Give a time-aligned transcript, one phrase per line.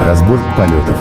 [0.00, 0.96] Разбор полетов.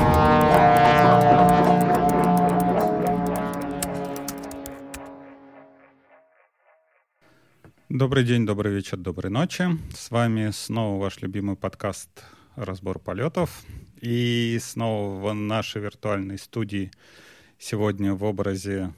[7.90, 9.66] Добрый день, добрый вечер, доброй ночи.
[9.96, 12.10] С вами снова ваш любимый подкаст
[12.56, 13.64] «Разбор полетов».
[14.02, 16.92] И снова в нашей виртуальной студии
[17.60, 18.94] сегодня в образе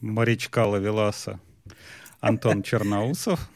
[0.00, 1.40] морячка Лавеласа
[2.20, 3.48] Антон Черноусов.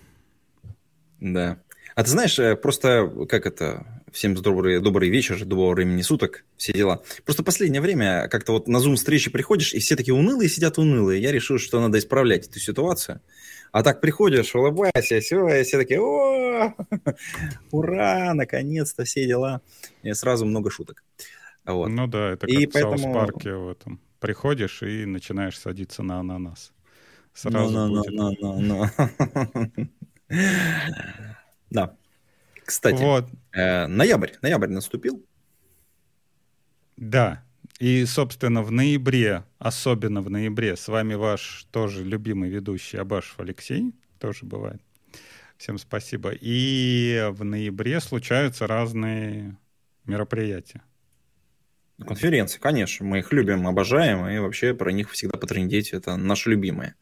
[1.21, 1.59] Да.
[1.95, 6.73] А ты знаешь, э, просто как это, всем добрый, добрый вечер, доброго времени суток, все
[6.73, 7.03] дела.
[7.25, 11.23] Просто последнее время как-то вот на зум-встречи приходишь, и все такие унылые сидят унылые.
[11.23, 13.21] Я решил, что надо исправлять эту ситуацию.
[13.71, 16.75] А так приходишь, улыбайся, все, и все такие, о,
[17.71, 19.61] ура, наконец-то все дела.
[20.03, 21.05] И сразу много шуток.
[21.65, 21.87] Вот.
[21.87, 23.15] Ну да, это как и в поэтому...
[23.15, 24.01] парке в этом.
[24.19, 26.73] Приходишь и начинаешь садиться на ананас.
[27.35, 28.13] Сразу no, no, будет...
[28.13, 28.91] no, no,
[29.71, 29.89] no.
[31.71, 31.95] Да.
[32.69, 33.31] Кстати, вот.
[33.53, 35.25] э, ноябрь, ноябрь наступил.
[36.99, 37.43] Да.
[37.79, 43.95] И, собственно, в ноябре, особенно в ноябре, с вами ваш тоже любимый ведущий Абашев Алексей,
[44.19, 44.83] тоже бывает.
[45.57, 46.33] Всем спасибо.
[46.39, 49.57] И в ноябре случаются разные
[50.05, 50.83] мероприятия.
[52.07, 53.07] Конференции, конечно.
[53.07, 55.95] Мы их любим, обожаем, и вообще про них всегда потрендеть.
[55.95, 56.97] Это наши любимые.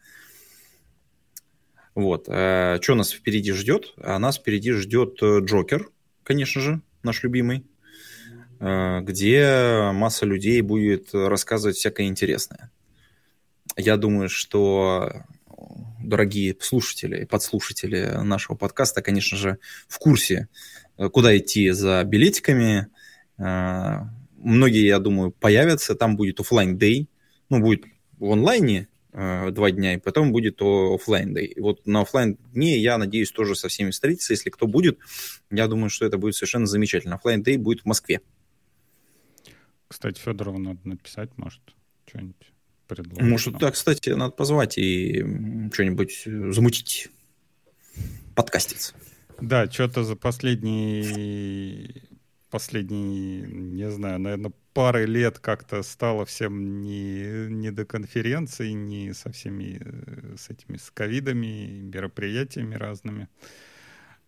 [1.97, 2.27] Вот.
[2.29, 3.95] Э, что нас впереди ждет?
[3.97, 5.89] А нас впереди ждет э, Джокер,
[6.23, 7.65] конечно же, наш любимый,
[8.61, 12.71] э, где масса людей будет рассказывать всякое интересное.
[13.77, 15.25] Я думаю, что
[15.99, 19.59] дорогие слушатели подслушатели нашего подкаста, конечно же,
[19.89, 20.49] в курсе,
[20.97, 22.89] куда идти за билетиками.
[23.37, 25.95] Многие, я думаю, появятся.
[25.95, 27.09] Там будет офлайн дей
[27.49, 27.85] ну, будет
[28.19, 31.47] в онлайне два дня, и потом будет офлайн дэй.
[31.47, 34.35] И вот на офлайн дне я надеюсь тоже со всеми встретиться.
[34.35, 34.99] Если кто будет,
[35.51, 37.15] я думаю, что это будет совершенно замечательно.
[37.15, 38.21] Офлайн дэй будет в Москве.
[39.89, 41.63] Кстати, Федорову надо написать, может,
[42.07, 42.53] что-нибудь
[42.89, 43.23] предложить.
[43.23, 45.25] Может, да, кстати, надо позвать и
[45.73, 47.09] что-нибудь замутить,
[48.35, 48.95] подкаститься.
[49.41, 52.03] Да, что-то за последний
[52.57, 59.31] последние, не знаю, наверное, пары лет как-то стало всем не, не до конференций, не со
[59.31, 63.29] всеми э, с этими с ковидами, мероприятиями разными.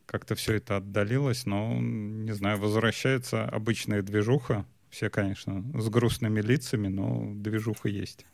[0.05, 4.67] Как-то все это отдалилось, но, не знаю, возвращается обычная движуха.
[4.91, 8.27] Все, конечно, с грустными лицами, но движуха есть.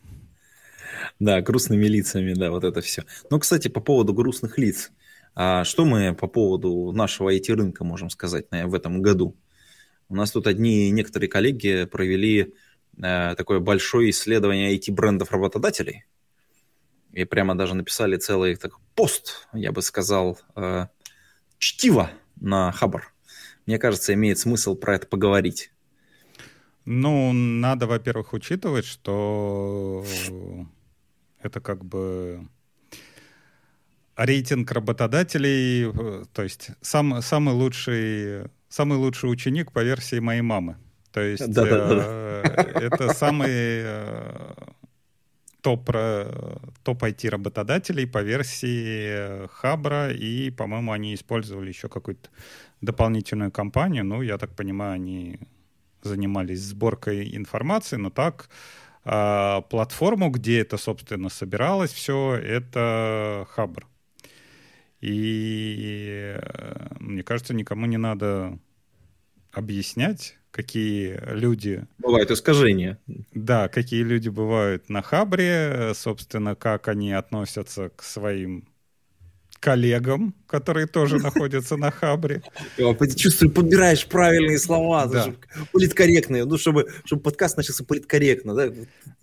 [1.21, 3.05] Да, грустными лицами, да, вот это все.
[3.29, 4.91] Ну, кстати, по поводу грустных лиц.
[5.35, 9.37] А что мы по поводу нашего IT-рынка можем сказать в этом году?
[10.07, 12.53] У нас тут одни некоторые коллеги провели
[13.01, 16.05] э, такое большое исследование IT-брендов работодателей.
[17.11, 20.87] И прямо даже написали целый так, пост, я бы сказал, э,
[21.57, 23.13] чтиво на Хабар.
[23.65, 25.71] Мне кажется, имеет смысл про это поговорить.
[26.83, 30.05] Ну, надо, во-первых, учитывать, что
[31.41, 32.47] это как бы
[34.15, 40.77] рейтинг работодателей, э, то есть сам, самый лучший самый лучший ученик по версии моей мамы.
[41.11, 41.95] То есть да, да, да.
[41.97, 42.41] Э,
[42.81, 44.53] это самый э,
[45.61, 45.89] топ,
[46.83, 52.29] топ IT работодателей по версии Хабра, и, по-моему, они использовали еще какую-то
[52.81, 54.03] дополнительную компанию.
[54.03, 55.39] Ну, я так понимаю, они
[56.03, 58.49] занимались сборкой информации, но так
[59.03, 63.87] а, платформу, где это, собственно, собиралось все, это Хабр.
[65.01, 66.37] И
[66.99, 68.57] мне кажется, никому не надо
[69.51, 71.85] объяснять, какие люди...
[71.97, 72.99] Бывают искажения.
[73.33, 78.67] Да, какие люди бывают на Хабре, собственно, как они относятся к своим
[79.59, 82.43] коллегам, которые тоже находятся на Хабре.
[83.15, 85.33] Чувствую, подбираешь правильные слова, да.
[85.71, 88.71] политкорректные, ну, чтобы, чтобы подкаст начался политкорректно, да?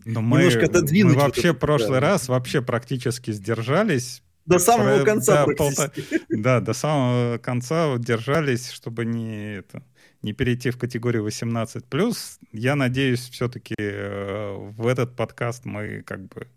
[0.04, 2.08] Но мы, мы вообще в прошлый да.
[2.08, 5.92] раз вообще практически сдержались, до самого Про, конца да, полта...
[6.28, 9.82] да, до самого конца держались, чтобы не, это,
[10.22, 12.38] не перейти в категорию 18+.
[12.52, 16.49] Я надеюсь, все-таки э, в этот подкаст мы как бы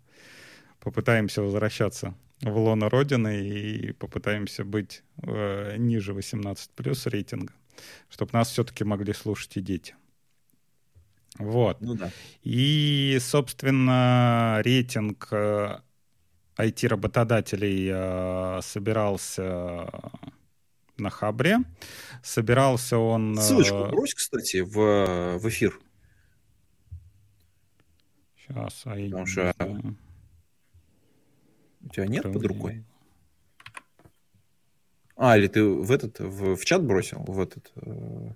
[0.80, 7.52] попытаемся возвращаться в лоно Родины и попытаемся быть э, ниже 18+, рейтинга,
[8.08, 9.94] чтобы нас все-таки могли слушать и дети.
[11.38, 11.80] Вот.
[11.80, 12.10] Ну, да.
[12.42, 15.80] И, собственно, рейтинг э,
[16.56, 19.90] IT-работодателей э, собирался
[20.96, 21.58] на Хабре.
[22.22, 23.38] Собирался он...
[23.38, 25.78] Э, Ссылочку брось, кстати, в, в эфир.
[28.36, 29.54] Сейчас, а Потому что...
[31.82, 32.84] У тебя нет под рукой?
[35.16, 37.22] А, или ты в этот, в, в чат бросил?
[37.26, 37.70] В этот...
[37.76, 38.32] Э...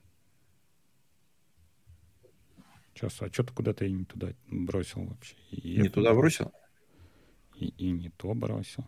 [2.94, 5.36] Сейчас, а что-то куда-то я не туда бросил вообще.
[5.50, 6.52] И не туда бросил?
[7.60, 8.84] И, и не то бросил.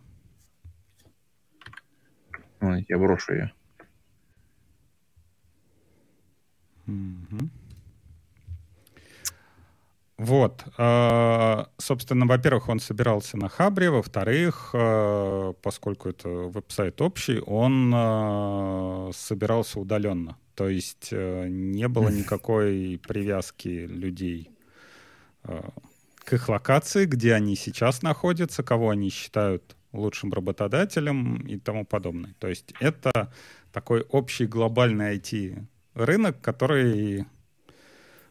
[2.61, 3.53] Ой, я брошу ее.
[6.87, 7.51] Угу.
[10.19, 17.93] Вот, э, собственно, во-первых, он собирался на Хабре, во-вторых, э, поскольку это веб-сайт общий, он
[17.95, 20.37] э, собирался удаленно.
[20.55, 24.51] То есть не было никакой привязки людей
[26.25, 32.35] к их локации, где они сейчас находятся, кого они считают лучшим работодателем и тому подобное.
[32.39, 33.33] То есть это
[33.73, 37.27] такой общий глобальный IT-рынок, который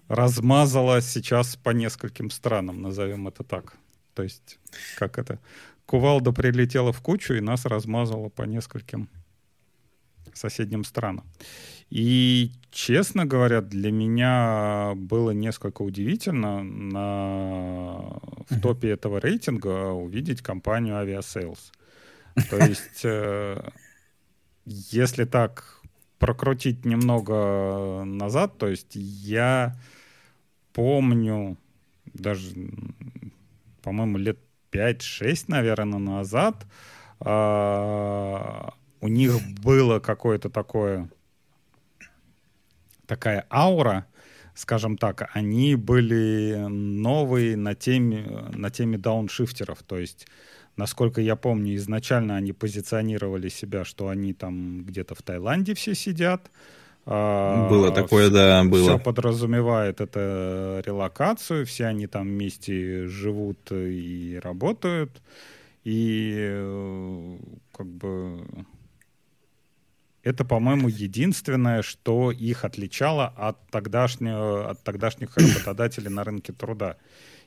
[0.07, 3.75] размазала сейчас по нескольким странам, назовем это так.
[4.13, 4.59] То есть,
[4.97, 5.39] как это?
[5.85, 9.09] Кувалда прилетела в кучу и нас размазала по нескольким
[10.33, 11.25] соседним странам.
[11.89, 18.19] И, честно говоря, для меня было несколько удивительно на,
[18.49, 21.59] в топе этого рейтинга увидеть компанию Aviasales.
[22.49, 23.61] То есть, э,
[24.65, 25.81] если так
[26.17, 29.75] прокрутить немного назад, то есть я
[30.71, 31.57] помню,
[32.13, 32.55] даже,
[33.81, 34.39] по-моему, лет
[34.71, 36.65] 5-6, наверное, назад,
[37.19, 41.09] а, у них было какое-то такое,
[43.05, 44.07] такая аура,
[44.55, 50.27] скажем так, они были новые на теме, на теме дауншифтеров, то есть
[50.77, 56.49] Насколько я помню, изначально они позиционировали себя, что они там где-то в Таиланде все сидят,
[57.05, 58.83] а, было такое, все, да, было.
[58.83, 65.21] Все подразумевает это релокацию, все они там вместе живут и работают,
[65.83, 67.37] и э,
[67.73, 68.39] как бы
[70.23, 76.97] это, по-моему, единственное, что их отличало от, тогдашнего, от тогдашних работодателей на рынке труда.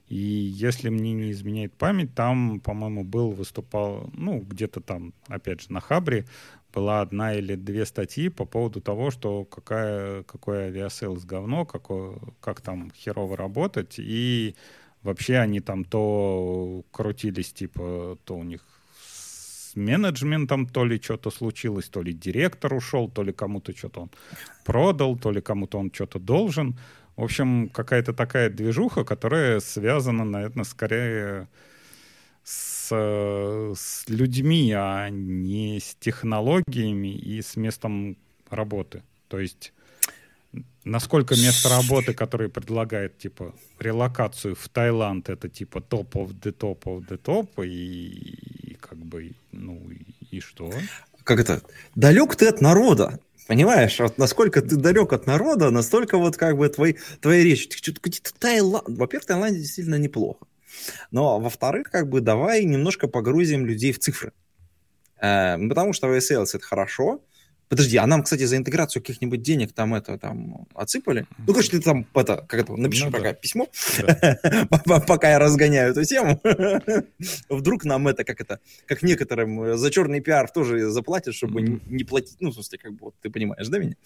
[0.08, 5.72] И если мне не изменяет память, там, по-моему, был, выступал, ну, где-то там, опять же,
[5.72, 6.26] на Хабре,
[6.74, 12.60] была одна или две статьи по поводу того, что какая, какое Aviasales говно, какое, как
[12.60, 14.56] там херово работать, и
[15.02, 18.73] вообще они там то крутились, типа, то у них
[19.76, 24.10] менеджментом то ли что-то случилось, то ли директор ушел, то ли кому-то что-то он
[24.64, 26.78] продал, то ли кому-то он что-то должен.
[27.16, 31.48] В общем, какая-то такая движуха, которая связана, наверное, скорее
[32.42, 38.16] с, с людьми, а не с технологиями и с местом
[38.50, 39.02] работы.
[39.28, 39.72] То есть
[40.84, 46.82] насколько место работы, которое предлагает, типа, релокацию в Таиланд, это, типа, топ of the top
[46.84, 48.63] of the top, и,
[49.04, 49.80] бы, ну,
[50.30, 50.72] и, что?
[51.22, 51.62] Как это?
[51.94, 53.20] Далек ты от народа.
[53.46, 57.68] Понимаешь, вот насколько ты далек от народа, настолько вот как бы твои, твои речи.
[58.38, 58.88] Таиланд.
[58.88, 60.46] Во-первых, Таиланд действительно неплохо.
[61.10, 64.32] Но, во-вторых, как бы давай немножко погрузим людей в цифры.
[65.20, 67.22] Э, потому что VSLS это хорошо.
[67.68, 71.26] Подожди, а нам, кстати, за интеграцию каких-нибудь денег там это там отсыпали?
[71.38, 73.32] Ну, конечно, ты там это, как это, напиши ну, пока да.
[73.34, 73.68] письмо,
[73.98, 75.00] да.
[75.06, 76.40] пока я разгоняю эту тему.
[77.48, 82.36] Вдруг нам это, как это, как некоторым за черный пиар тоже заплатят, чтобы не платить,
[82.40, 83.96] ну, в смысле, как бы, вот, ты понимаешь, да, меня?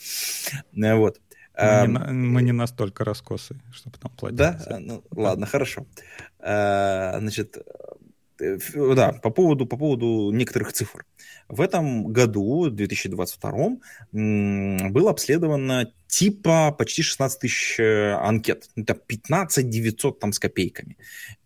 [0.74, 1.20] Э, вот.
[1.60, 4.38] Мы не, мы не настолько раскосы, чтобы там платить.
[4.38, 4.78] Да?
[4.78, 5.86] Ну, ладно, хорошо.
[6.38, 7.58] Э, значит,
[8.38, 11.04] да, по поводу, по поводу некоторых цифр.
[11.48, 13.50] В этом году, 2022,
[14.12, 18.70] было обследовано типа почти 16 тысяч э, анкет.
[18.76, 20.96] Это 15 900 там с копейками.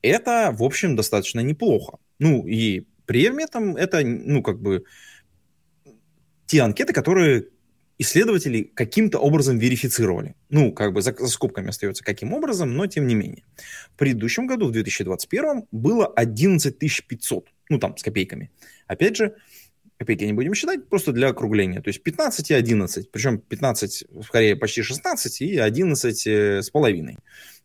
[0.02, 1.98] Это, в общем, достаточно неплохо.
[2.18, 4.84] Ну, и при этом это, ну, как бы,
[6.46, 7.48] те анкеты, которые
[8.02, 10.34] исследователи каким-то образом верифицировали.
[10.50, 13.44] Ну, как бы за, за скобками остается каким образом, но тем не менее.
[13.94, 18.50] В предыдущем году, в 2021, было 11 500, ну, там, с копейками.
[18.86, 19.34] Опять же,
[20.02, 21.80] копейки не будем считать, просто для округления.
[21.80, 27.18] То есть 15 и 11, причем 15, скорее, почти 16 и 11 э, с половиной.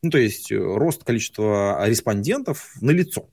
[0.04, 3.30] Ну, то есть э, рост количества респондентов на лицо.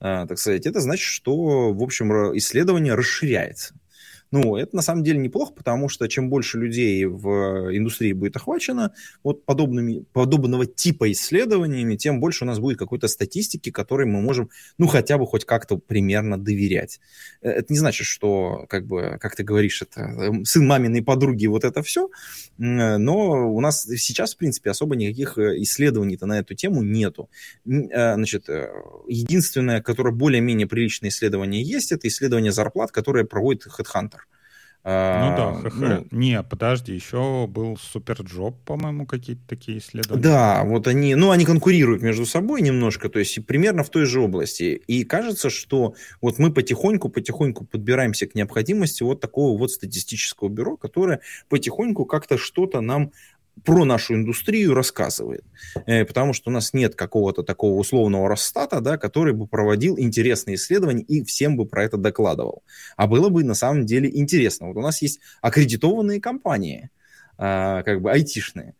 [0.00, 3.74] Э, так сказать, это значит, что, в общем, исследование расширяется.
[4.34, 8.92] Ну, это на самом деле неплохо, потому что чем больше людей в индустрии будет охвачено
[9.22, 14.50] вот подобными, подобного типа исследованиями, тем больше у нас будет какой-то статистики, которой мы можем,
[14.76, 16.98] ну, хотя бы хоть как-то примерно доверять.
[17.42, 21.46] Э, это не значит, что, как бы, как ты говоришь, это эм, сын маминой подруги,
[21.46, 22.10] вот это все,
[22.58, 27.30] но у нас сейчас, в принципе, особо никаких э, исследований-то на эту тему нету.
[27.68, 28.48] Э, значит,
[29.06, 34.23] единственное, которое более-менее приличное исследование есть, это исследование зарплат, которое проводит HeadHunter.
[34.86, 35.76] А, ну да, HH.
[35.78, 40.22] Ну, не, подожди, еще был SuperJob, по-моему, какие-то такие исследования.
[40.22, 44.20] Да, вот они, ну, они конкурируют между собой немножко, то есть примерно в той же
[44.20, 44.82] области.
[44.86, 50.76] И кажется, что вот мы потихоньку, потихоньку подбираемся к необходимости вот такого вот статистического бюро,
[50.76, 53.12] которое потихоньку как-то что-то нам
[53.62, 55.44] про нашу индустрию рассказывает.
[55.86, 60.56] Э, потому что у нас нет какого-то такого условного Росстата, да, который бы проводил интересные
[60.56, 62.62] исследования и всем бы про это докладывал.
[62.96, 64.68] А было бы на самом деле интересно.
[64.68, 66.90] Вот у нас есть аккредитованные компании,
[67.38, 68.74] а, как бы айтишные.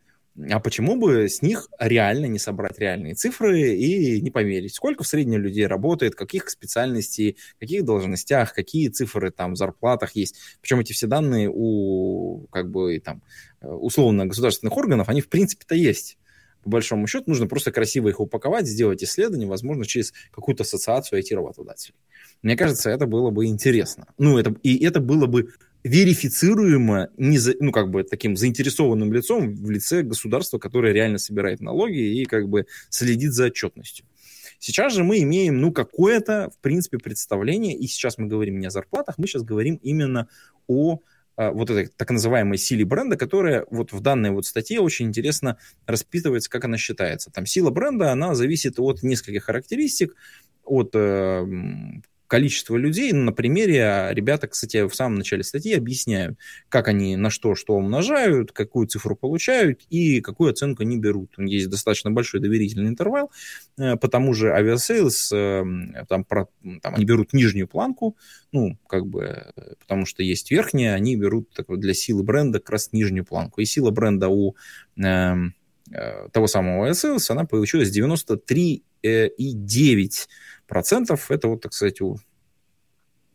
[0.50, 5.06] А почему бы с них реально не собрать реальные цифры и не померить, сколько в
[5.06, 10.36] среднем людей работает, каких специальностей, каких должностях, какие цифры там в зарплатах есть.
[10.60, 13.22] Причем эти все данные у как бы там
[13.60, 16.18] условно государственных органов, они в принципе-то есть.
[16.64, 21.94] По большому счету нужно просто красиво их упаковать, сделать исследование, возможно, через какую-то ассоциацию IT-работодателей.
[22.42, 24.06] Мне кажется, это было бы интересно.
[24.18, 25.50] Ну, это, и это было бы
[25.84, 31.60] верифицируемо не за, ну, как бы таким заинтересованным лицом в лице государства, которое реально собирает
[31.60, 34.06] налоги и как бы следит за отчетностью.
[34.58, 38.70] Сейчас же мы имеем, ну, какое-то, в принципе, представление, и сейчас мы говорим не о
[38.70, 40.26] зарплатах, мы сейчас говорим именно
[40.66, 41.00] о
[41.36, 45.58] а, вот этой так называемой силе бренда, которая вот в данной вот статье очень интересно
[45.84, 47.30] рассчитывается, как она считается.
[47.30, 50.14] Там сила бренда, она зависит от нескольких характеристик,
[50.64, 51.44] от э,
[52.26, 53.12] количество людей.
[53.12, 56.38] На примере а, ребята, кстати, в самом начале статьи объясняют,
[56.68, 61.34] как они на что что умножают, какую цифру получают и какую оценку они берут.
[61.38, 63.30] Есть достаточно большой доверительный интервал.
[63.78, 65.64] Э, по тому же Aviasales, э,
[66.08, 66.48] там, там
[66.82, 68.16] они берут нижнюю планку,
[68.52, 72.92] ну, как бы, потому что есть верхняя, они берут так, для силы бренда как раз
[72.92, 73.60] нижнюю планку.
[73.60, 74.56] И сила бренда у
[74.96, 75.34] э,
[76.32, 80.28] того самого Aviasales, она получилась 93,9
[80.74, 81.30] процентов.
[81.30, 82.18] Это вот, так сказать, у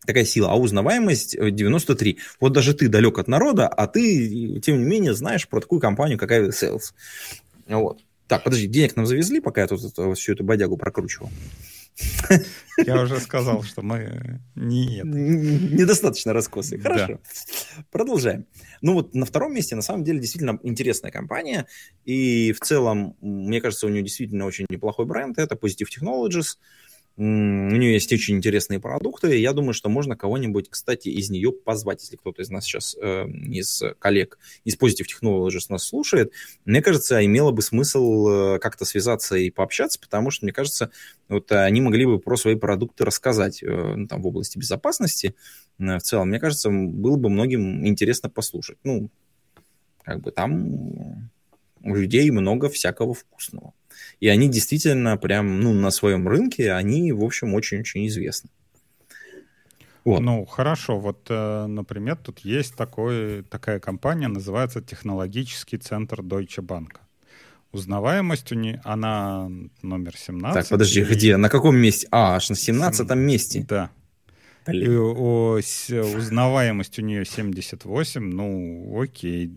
[0.05, 2.12] такая сила, а узнаваемость 93.
[2.12, 5.79] Э, вот даже ты далек от народа, а ты, тем не менее, знаешь про такую
[5.79, 6.93] компанию, как Aviasales.
[7.67, 8.01] Вот.
[8.27, 11.29] Так, подожди, денег нам завезли, пока я тут это, всю эту бодягу прокручивал?
[12.77, 15.05] Я уже сказал, что мы нет.
[15.05, 16.77] Недостаточно раскосы.
[16.77, 17.08] Хорошо.
[17.08, 17.84] Да.
[17.91, 18.46] Продолжаем.
[18.81, 21.67] Ну вот на втором месте, на самом деле, действительно интересная компания.
[22.05, 25.38] И в целом, мне кажется, у нее действительно очень неплохой бренд.
[25.38, 26.58] Это Positive Technologies.
[27.19, 29.38] У нее есть очень интересные продукты.
[29.38, 33.27] Я думаю, что можно кого-нибудь, кстати, из нее позвать, если кто-то из нас сейчас, э,
[33.27, 36.31] из коллег из Positive Technologies нас слушает.
[36.63, 40.91] Мне кажется, имело бы смысл э, как-то связаться и пообщаться, потому что, мне кажется,
[41.27, 45.35] вот они могли бы про свои продукты рассказать э, ну, там, в области безопасности.
[45.77, 48.77] Э, в целом, мне кажется, было бы многим интересно послушать.
[48.85, 49.09] Ну,
[50.03, 51.29] как бы там
[51.83, 53.73] у людей много всякого вкусного.
[54.20, 58.50] И они действительно прям, ну, на своем рынке, они, в общем, очень-очень известны.
[60.06, 60.22] Вот.
[60.22, 61.00] Ну, хорошо.
[61.00, 66.98] Вот, э, например, тут есть такой, такая компания, называется Технологический центр Deutsche Bank.
[67.72, 69.50] Узнаваемость у нее, она
[69.84, 70.53] номер 17.
[70.53, 71.03] Так, подожди, и...
[71.03, 71.38] где?
[71.38, 72.08] На каком месте?
[72.12, 73.20] А, аж на 17 Сем...
[73.20, 73.65] месте.
[73.70, 73.91] Да.
[74.68, 75.60] И о,
[76.15, 79.51] узнаваемость у нее 78, ну, окей,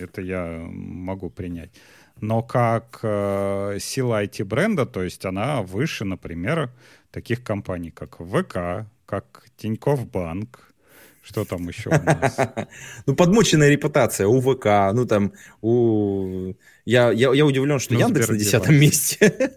[0.00, 1.70] это я могу принять
[2.20, 6.70] но как э, сила IT-бренда, то есть она выше, например,
[7.10, 10.72] таких компаний, как ВК, как Тинькофф Банк,
[11.26, 12.36] что там еще у нас?
[13.06, 16.54] Ну, подмоченная репутация у ВК, ну там у...
[16.84, 19.32] Я, я, я удивлен, что ну, Яндекс на десятом месте.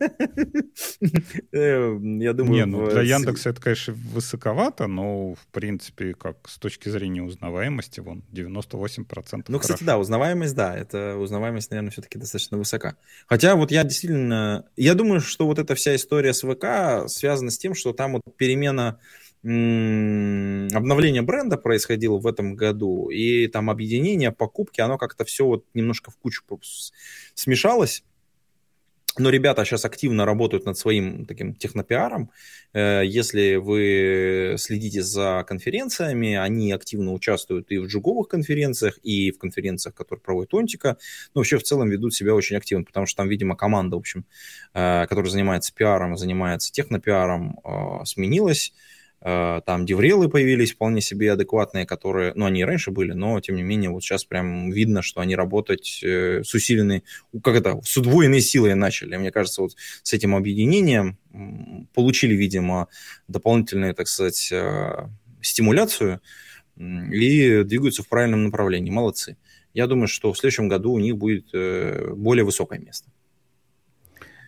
[1.51, 2.53] Э, я думаю...
[2.53, 7.99] Не, ну для Яндекса это, конечно, высоковато, но, в принципе, как с точки зрения узнаваемости,
[7.99, 9.45] вон, 98%.
[9.47, 12.95] Ну, кстати, да, узнаваемость, да, это узнаваемость, наверное, все-таки достаточно высока.
[13.27, 14.65] Хотя вот я действительно...
[14.75, 18.21] Я думаю, что вот эта вся история с ВК связана с тем, что там вот
[18.37, 18.99] перемена
[19.43, 26.11] обновление бренда происходило в этом году, и там объединение, покупки, оно как-то все вот немножко
[26.11, 26.43] в кучу
[27.35, 28.03] смешалось.
[29.17, 32.31] Но ребята сейчас активно работают над своим таким технопиаром.
[32.73, 39.39] Э, если вы следите за конференциями, они активно участвуют и в джуговых конференциях, и в
[39.39, 40.97] конференциях, которые проводит Онтика.
[41.33, 44.25] Ну, вообще в целом ведут себя очень активно, потому что там, видимо, команда, в общем,
[44.73, 48.73] э, которая занимается пиаром, занимается технопиаром, э, сменилась
[49.21, 53.63] там деврелы появились вполне себе адекватные, которые, ну, они и раньше были, но, тем не
[53.63, 57.03] менее, вот сейчас прям видно, что они работать э, с усиленной,
[57.43, 59.17] как это, с удвоенной силой начали.
[59.17, 61.17] Мне кажется, вот с этим объединением
[61.93, 62.87] получили, видимо,
[63.27, 65.07] дополнительную, так сказать, э,
[65.41, 66.21] стимуляцию
[66.77, 68.89] и двигаются в правильном направлении.
[68.89, 69.35] Молодцы.
[69.73, 73.11] Я думаю, что в следующем году у них будет более высокое место.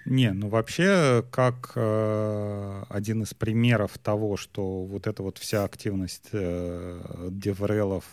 [0.06, 6.30] Не, ну вообще, как э, один из примеров того, что вот эта вот вся активность
[6.32, 8.06] э, деврелов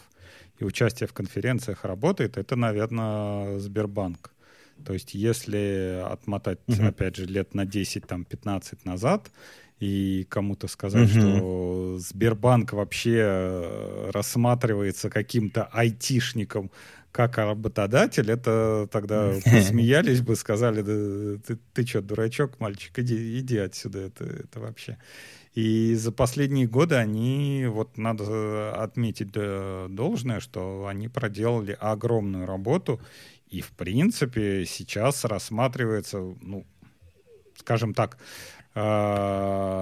[0.59, 4.33] и участие в конференциях работает, это, наверное, Сбербанк.
[4.85, 6.85] То есть если отмотать, угу.
[6.85, 9.31] опять же, лет на 10, там, 15 назад,
[9.81, 11.21] и кому-то сказать, угу.
[11.21, 16.71] что Сбербанк вообще э, рассматривается каким-то айтишником
[17.13, 23.59] как работодатель, это тогда смеялись бы, сказали, да, ты, ты что, дурачок, мальчик, иди, иди
[23.59, 24.99] отсюда, это, это вообще.
[25.55, 33.01] И за последние годы они, вот надо отметить должное, что они проделали огромную работу,
[33.49, 36.67] и в принципе сейчас рассматривается, ну,
[37.57, 38.19] скажем так,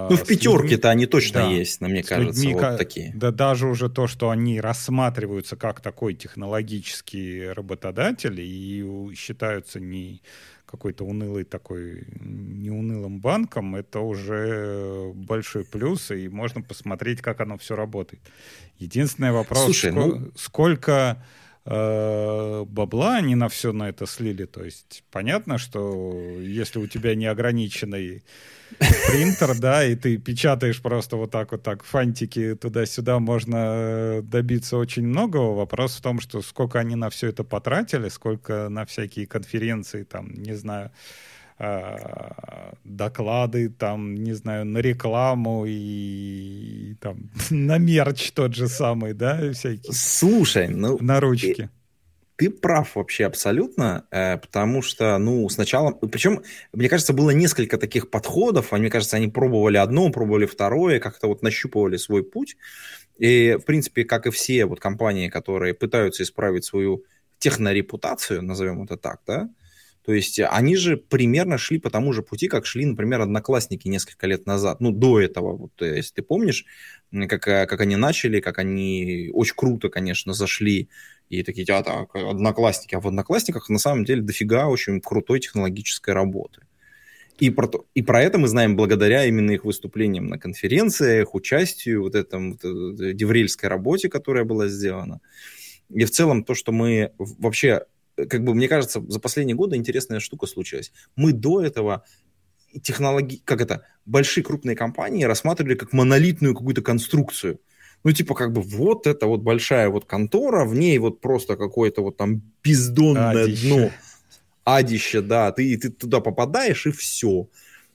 [0.09, 3.11] ну, в пятерке-то они точно да, есть, на мне кажется, людьми, вот такие.
[3.13, 10.21] Да даже уже то, что они рассматриваются как такой технологический работодатель и считаются не
[10.65, 17.57] какой-то унылый такой, не унылым банком, это уже большой плюс, и можно посмотреть, как оно
[17.57, 18.21] все работает.
[18.77, 20.31] Единственный вопрос, Слушай, сколько, ну...
[20.35, 21.25] сколько
[21.65, 24.43] э, бабла они на все на это слили.
[24.45, 28.23] То есть понятно, что если у тебя неограниченный
[28.77, 34.77] принтер, да, и ты печатаешь просто вот так вот так фантики туда-сюда, можно э, добиться
[34.77, 35.55] очень многого.
[35.55, 40.33] Вопрос в том, что сколько они на все это потратили, сколько на всякие конференции, там,
[40.33, 40.91] не знаю,
[41.59, 49.13] э, доклады, там, не знаю, на рекламу и, и там на мерч тот же самый,
[49.13, 49.93] да, всякие.
[49.93, 50.97] Слушай, ну...
[51.01, 51.69] На ручки
[52.37, 55.91] ты прав вообще абсолютно, э, потому что, ну, сначала...
[55.91, 58.71] Причем, мне кажется, было несколько таких подходов.
[58.71, 62.55] Мне кажется, они пробовали одно, пробовали второе, как-то вот нащупывали свой путь.
[63.17, 67.03] И, в принципе, как и все вот компании, которые пытаются исправить свою
[67.39, 69.49] технорепутацию, назовем это так, да,
[70.07, 74.25] то есть они же примерно шли по тому же пути, как шли, например, одноклассники несколько
[74.25, 74.79] лет назад.
[74.79, 76.65] Ну, до этого, вот, если ты помнишь,
[77.11, 80.87] как, как они начали, как они очень круто, конечно, зашли
[81.29, 82.95] и такие, а так, одноклассники.
[82.95, 86.61] А в одноклассниках на самом деле дофига очень крутой технологической работы.
[87.39, 92.01] И про, то, и про это мы знаем благодаря именно их выступлениям на конференциях, участию,
[92.01, 95.19] вот этом вот, э, деврельской работе, которая была сделана.
[95.89, 97.83] И в целом то, что мы вообще
[98.17, 100.91] как бы, мне кажется, за последние годы интересная штука случилась.
[101.15, 102.03] Мы до этого
[102.81, 107.59] технологии, как это, большие крупные компании рассматривали как монолитную какую-то конструкцию.
[108.07, 112.01] Ну, типа, как бы, вот это вот большая вот контора, в ней вот просто какое-то
[112.01, 113.67] вот там бездонное Адище.
[113.67, 113.89] дно.
[114.63, 117.49] Адище, да, ты, ты туда попадаешь и все.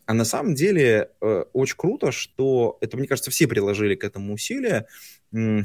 [0.05, 4.35] А на самом деле э, очень круто, что это, мне кажется, все приложили к этому
[4.35, 4.87] усилия.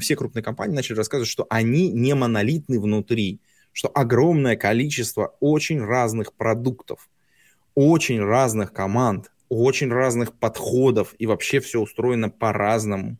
[0.00, 3.40] Все крупные компании начали рассказывать, что они не монолитны внутри
[3.72, 7.10] что огромное количество очень разных продуктов,
[7.74, 13.18] очень разных команд, очень разных подходов, и вообще все устроено по-разному.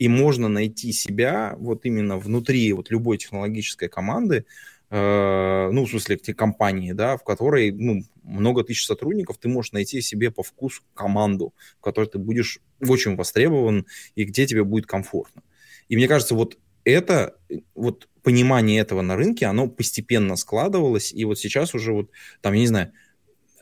[0.00, 4.46] И можно найти себя вот именно внутри вот любой технологической команды,
[4.88, 10.00] э, ну, в смысле, компании, да, в которой ну, много тысяч сотрудников, ты можешь найти
[10.00, 15.42] себе по вкусу команду, в которой ты будешь очень востребован и где тебе будет комфортно.
[15.90, 17.36] И мне кажется, вот это,
[17.74, 22.10] вот понимание этого на рынке, оно постепенно складывалось, и вот сейчас уже вот,
[22.40, 22.92] там, я не знаю,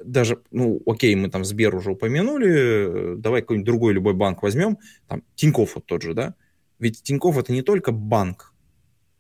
[0.02, 5.22] даже, ну, окей, мы там Сбер уже упомянули, давай какой-нибудь другой любой банк возьмем, там,
[5.34, 6.34] Тинькофф вот тот же, да?
[6.78, 8.52] Ведь Тинькофф это не только банк,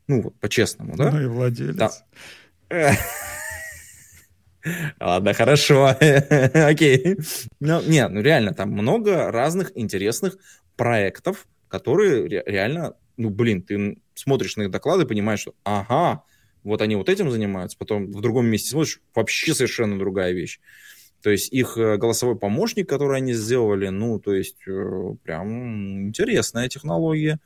[0.06, 1.10] ну, вот, по-честному, да?
[1.10, 1.76] Ну, и владелец.
[1.76, 1.90] Да.
[5.00, 5.86] Ладно, хорошо,
[6.54, 7.16] окей.
[7.60, 10.36] Ну, нет, ну реально, там много разных интересных
[10.76, 16.22] проектов, которые реально ну, блин, ты смотришь на их доклады, понимаешь, что ага,
[16.64, 20.60] вот они вот этим занимаются, потом в другом месте смотришь, вообще совершенно другая вещь.
[21.22, 26.68] То есть их э, голосовой помощник, который они сделали, ну, то есть э, прям интересная
[26.68, 27.40] технология.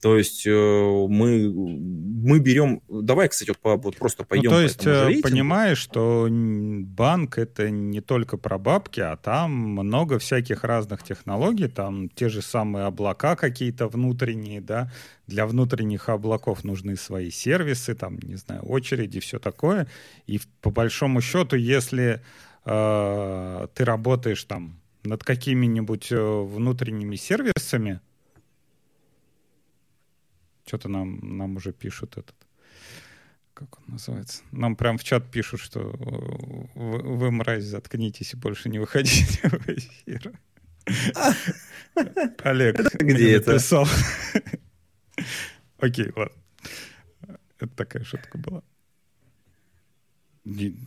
[0.00, 2.82] То есть э, мы, мы берем...
[2.88, 8.00] Давай, кстати, вот, вот просто пойдем ну, то есть по понимаешь, что банк— это не
[8.02, 13.88] только про бабки, а там много всяких разных технологий, там те же самые облака какие-то
[13.88, 14.92] внутренние, да,
[15.26, 19.86] для внутренних облаков нужны свои сервисы, там, не знаю, очереди, все такое.
[20.26, 22.20] И по большому счету, если
[22.66, 28.00] э, ты работаешь там над какими-нибудь внутренними сервисами,
[30.66, 32.36] что-то нам, нам уже пишут этот
[33.56, 34.42] как он называется?
[34.52, 35.80] Нам прям в чат пишут, что
[36.74, 40.38] вы, вы мразь, заткнитесь и больше не выходите в эфир.
[42.44, 43.88] Олег где это написал.
[45.78, 46.36] Окей, ладно.
[47.58, 48.62] Это такая шутка была.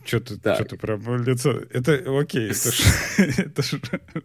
[0.04, 1.50] Что-то, что-то прям лицо.
[1.70, 2.70] Это окей, это,
[3.52, 3.62] это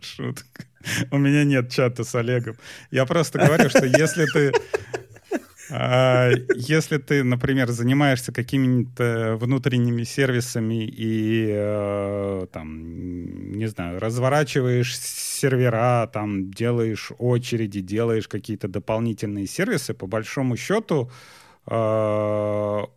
[0.02, 0.66] шутка.
[1.10, 2.58] У меня нет чата с Олегом.
[2.92, 4.54] Я просто говорю, что если ты
[5.70, 16.52] если ты, например, занимаешься какими-то внутренними сервисами и э, там, не знаю, разворачиваешь сервера, там
[16.52, 21.10] делаешь очереди, делаешь какие-то дополнительные сервисы, по большому счету
[21.66, 21.72] э,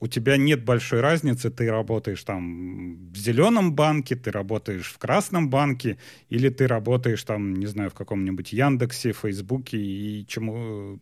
[0.00, 5.48] у тебя нет большой разницы, ты работаешь там в зеленом банке, ты работаешь в красном
[5.48, 5.96] банке,
[6.28, 11.00] или ты работаешь там, не знаю, в каком-нибудь Яндексе, Фейсбуке и чему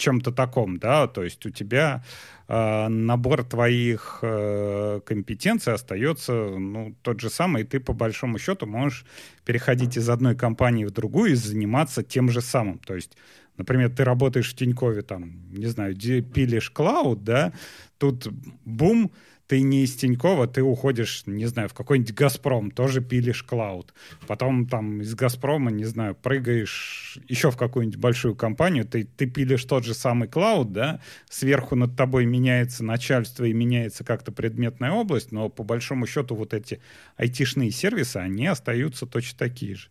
[0.00, 2.02] чем-то таком, да, то есть у тебя
[2.48, 8.66] э, набор твоих э, компетенций остается, ну, тот же самый, и ты по большому счету
[8.66, 9.04] можешь
[9.44, 13.16] переходить из одной компании в другую и заниматься тем же самым, то есть
[13.56, 17.52] Например, ты работаешь в Тинькове, там, не знаю, пилишь клауд, да,
[17.98, 18.26] тут
[18.64, 19.12] бум,
[19.50, 23.92] ты не из Тинькова, ты уходишь, не знаю, в какой-нибудь «Газпром», тоже пилишь клауд.
[24.28, 29.64] Потом там из «Газпрома», не знаю, прыгаешь еще в какую-нибудь большую компанию, ты, ты пилишь
[29.64, 35.32] тот же самый клауд, да, сверху над тобой меняется начальство и меняется как-то предметная область,
[35.32, 36.80] но по большому счету вот эти
[37.16, 39.88] айтишные сервисы, они остаются точно такие же.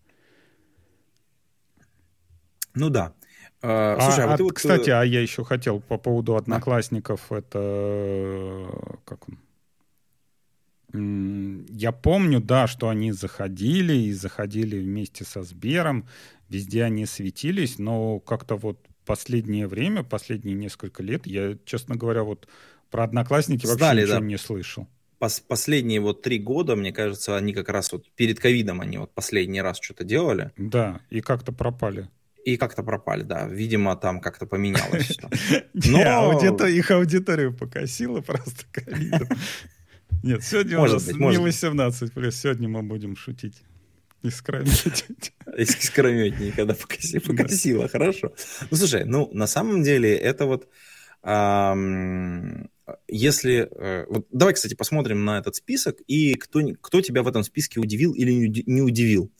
[2.75, 3.11] Ну да.
[3.61, 4.99] А, а, Слушай, а, а вот, кстати, вот...
[4.99, 8.69] а я еще хотел по поводу одноклассников, это
[9.03, 9.37] как он?
[10.91, 16.07] Я помню, да, что они заходили и заходили вместе со Сбером,
[16.49, 22.47] везде они светились, но как-то вот последнее время, последние несколько лет, я, честно говоря, вот
[22.89, 24.25] про Одноклассники вообще Знали, ничего да.
[24.25, 24.87] не слышал.
[25.19, 29.13] Пос последние вот три года, мне кажется, они как раз вот перед ковидом они вот
[29.13, 30.51] последний раз что-то делали.
[30.57, 32.09] Да, и как-то пропали.
[32.45, 33.47] И как-то пропали, да.
[33.47, 35.29] Видимо, там как-то поменялось все.
[35.91, 36.67] Но...
[36.67, 39.27] Их аудиторию покосило просто ковидом.
[40.23, 43.63] Нет, сегодня может у нас быть, не 18 плюс, сегодня мы будем шутить.
[44.21, 45.33] Искрометнить.
[45.57, 48.33] Искрометнее, когда покоси, покосило, хорошо.
[48.69, 50.67] Ну, слушай, ну, на самом деле, это вот...
[53.07, 53.69] если...
[53.71, 57.79] Э, вот давай, кстати, посмотрим на этот список, и кто, кто тебя в этом списке
[57.79, 58.31] удивил или
[58.65, 59.31] не удивил.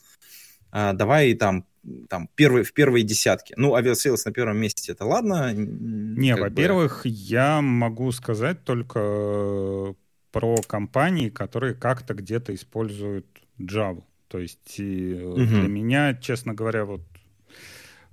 [0.72, 1.66] А, давай там
[2.08, 3.54] там первые, в первые десятки.
[3.56, 5.52] Ну, Aviasales на первом месте, это ладно?
[5.54, 7.10] Не, во-первых, бы...
[7.10, 9.94] я могу сказать только
[10.32, 13.26] про компании, которые как-то где-то используют
[13.58, 14.02] Java.
[14.28, 15.44] То есть угу.
[15.44, 17.02] для меня, честно говоря, вот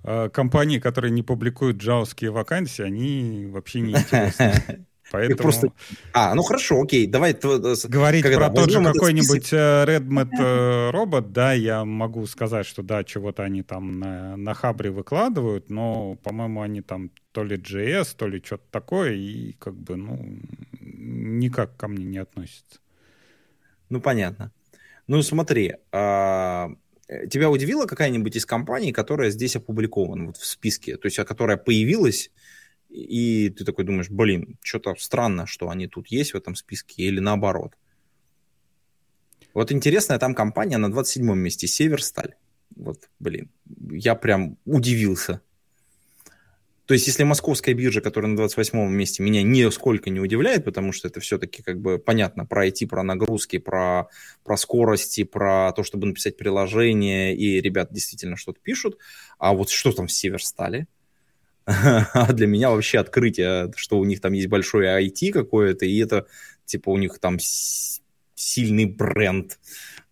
[0.02, 4.86] э, компании, которые не публикуют джавские вакансии, они вообще не интересны.
[5.10, 5.38] Поэтому...
[5.38, 5.72] Просто...
[6.12, 7.32] А, ну хорошо, окей, давай...
[7.32, 13.04] Говорить про тот же какой-нибудь э, Redmond э, робот, да, я могу сказать, что да,
[13.04, 18.26] чего-то они там на, на Хабре выкладывают, но, по-моему, они там то ли JS, то
[18.26, 20.40] ли что-то такое, и как бы, ну,
[21.08, 22.80] никак ко мне не относится.
[23.88, 24.52] Ну, понятно.
[25.06, 26.70] Ну, смотри, а,
[27.30, 32.30] тебя удивила какая-нибудь из компаний, которая здесь опубликована вот в списке, то есть, которая появилась
[32.88, 37.20] и ты такой думаешь, блин, что-то странно, что они тут есть в этом списке, или
[37.20, 37.76] наоборот.
[39.52, 42.34] Вот интересная там компания на 27-м месте, Северсталь.
[42.76, 43.50] Вот, блин,
[43.90, 45.42] я прям удивился.
[46.88, 51.06] То есть, если московская биржа, которая на 28-м месте, меня нисколько не удивляет, потому что
[51.06, 54.08] это все-таки как бы понятно про IT, про нагрузки, про,
[54.42, 58.96] про скорости, про то, чтобы написать приложение, и ребят действительно что-то пишут.
[59.38, 60.86] А вот что там в Северстале?
[61.66, 66.26] а для меня вообще открытие, что у них там есть большой IT какое-то, и это,
[66.64, 67.36] типа, у них там
[68.34, 69.58] сильный бренд.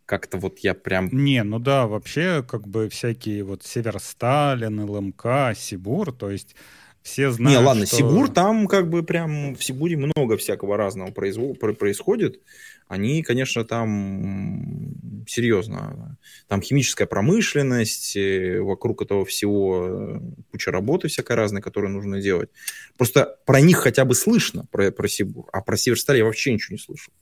[0.07, 1.09] Как-то вот я прям...
[1.12, 6.55] Не, ну да, вообще, как бы всякие вот Северсталин, ЛМК, Сибур, то есть
[7.03, 7.97] все знают, Не, ладно, что...
[7.97, 11.55] Сибур, там как бы прям в Сибуре много всякого разного произвол...
[11.55, 12.40] происходит
[12.88, 16.16] они, конечно, там серьезно.
[16.47, 20.21] Там химическая промышленность, э, вокруг этого всего э,
[20.53, 22.49] куча работы всякой разной, которую нужно делать.
[22.97, 26.75] Просто про них хотя бы слышно, про, про Сибур, а про Северсталь я вообще ничего
[26.75, 27.12] не слышал.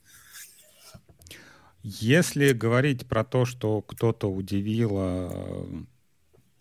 [1.87, 4.89] Если говорить про то, что кто-то удивил,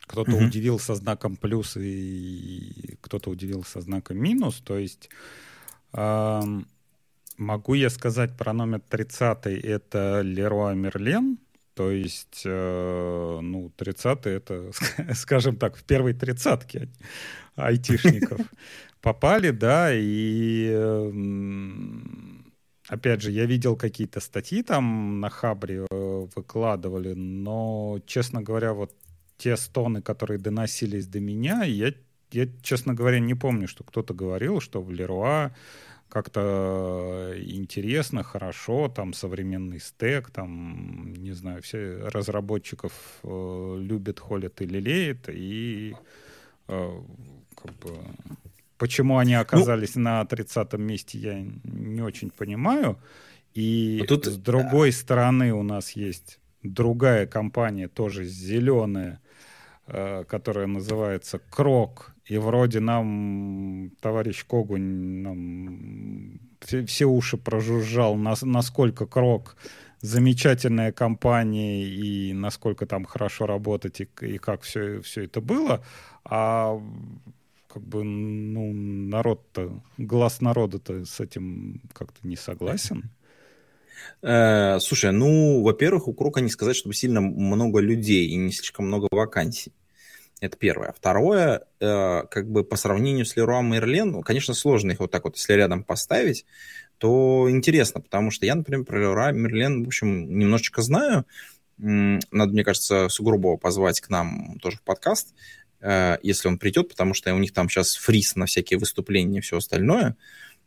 [0.00, 0.44] кто-то угу.
[0.44, 5.08] удивил со знаком плюс и кто-то удивил со знаком минус, то есть
[7.36, 11.38] Могу я сказать про номер 30 это Леруа Мерлен,
[11.74, 14.70] то есть, э, ну, 30 это,
[15.14, 16.88] скажем так, в первой тридцатке
[17.56, 18.40] айтишников
[19.00, 20.70] попали, да, и
[22.88, 28.94] опять же, я видел какие-то статьи там на Хабре э, выкладывали, но, честно говоря, вот
[29.36, 31.92] те стоны, которые доносились до меня, я,
[32.30, 35.52] я честно говоря, не помню, что кто-то говорил, что в Леруа
[36.08, 42.92] как-то интересно, хорошо, там современный стек, там, не знаю, все разработчиков
[43.24, 45.96] э, любят, холят и лелеют, и
[46.68, 47.02] э,
[47.56, 47.98] как бы
[48.78, 52.98] почему они оказались ну, на 30 месте, я не очень понимаю.
[53.54, 54.26] И а тут...
[54.26, 59.20] с другой стороны у нас есть другая компания, тоже зеленая,
[59.86, 62.14] э, которая называется Крок.
[62.24, 69.56] И вроде нам товарищ Когунь нам все, все уши прожужжал, нас, насколько Крок
[70.00, 75.82] замечательная компания и насколько там хорошо работать и, и как все, все это было.
[76.24, 76.80] А
[77.74, 83.10] как бы, ну, народ-то, глаз народа-то с этим как-то не согласен.
[84.22, 88.86] Э, слушай, ну, во-первых, у Крока не сказать, чтобы сильно много людей и не слишком
[88.86, 89.72] много вакансий.
[90.40, 90.94] Это первое.
[90.96, 95.24] Второе, э, как бы по сравнению с Леруа Мерлен, ну, конечно, сложно их вот так
[95.24, 96.46] вот, если рядом поставить,
[96.98, 101.26] то интересно, потому что я, например, про Леруа Мерлен, в общем, немножечко знаю.
[101.76, 105.34] Надо, мне кажется, Сугрубова позвать к нам тоже в подкаст,
[106.22, 109.58] если он придет, потому что у них там сейчас фриз на всякие выступления и все
[109.58, 110.16] остальное.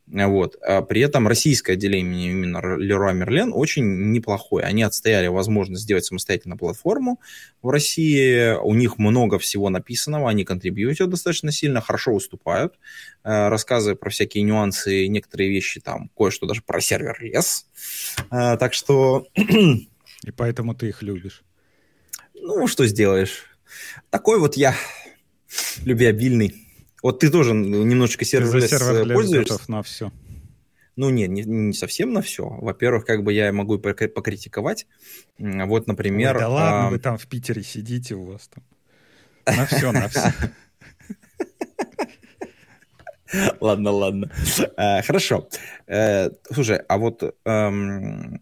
[0.09, 0.55] Вот.
[0.61, 4.65] А при этом российское отделение именно Leroy Merlin очень неплохое.
[4.65, 7.19] Они отстояли возможность сделать самостоятельно платформу
[7.61, 8.55] в России.
[8.61, 12.75] У них много всего написанного, они контрибьютят достаточно сильно, хорошо выступают,
[13.23, 17.65] э, рассказывая про всякие нюансы, некоторые вещи там, кое-что даже про сервер лес.
[18.31, 19.27] Э, так что...
[19.35, 21.43] И поэтому ты их любишь.
[22.33, 23.45] Ну, что сделаешь.
[24.09, 24.73] Такой вот я
[25.85, 26.55] любвеобильный.
[27.03, 29.53] Вот ты тоже немножечко serverless, serverless пользуешься?
[29.53, 30.11] готов на все.
[30.95, 32.47] Ну, нет, не, не совсем на все.
[32.49, 34.87] Во-первых, как бы я могу покритиковать.
[35.37, 36.35] Вот, например...
[36.35, 36.89] Ой, да ладно, а...
[36.89, 38.63] вы там в Питере сидите, у вас там.
[39.55, 40.33] На все, на все.
[43.59, 44.31] Ладно, ладно.
[44.77, 45.49] А, хорошо.
[45.85, 48.41] Э, слушай, а вот эм,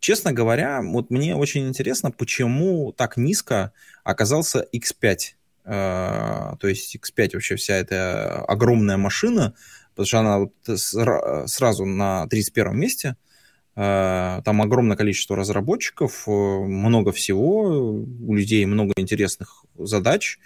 [0.00, 3.72] честно говоря, вот мне очень интересно, почему так низко
[4.02, 5.16] оказался X5 а,
[5.64, 9.54] то есть X5 вообще вся эта огромная машина,
[9.90, 10.52] потому что она вот
[11.48, 13.16] сразу на 31 месте,
[13.76, 20.38] а, там огромное количество разработчиков, э, много всего, у людей много интересных задач,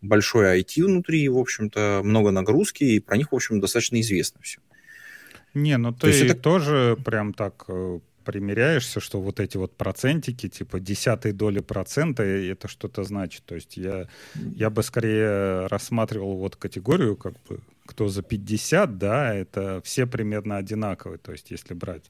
[0.00, 4.60] большой IT внутри, в общем-то, много нагрузки, и про них, в общем, достаточно известно все.
[5.52, 6.34] Не, ну ты То есть это...
[6.36, 12.68] тоже прям так э, примеряешься, что вот эти вот процентики, типа десятой доли процента, это
[12.68, 13.44] что-то значит.
[13.46, 19.32] То есть я, я бы скорее рассматривал вот категорию, как бы, кто за 50, да,
[19.34, 21.18] это все примерно одинаковые.
[21.18, 22.04] То есть если брать,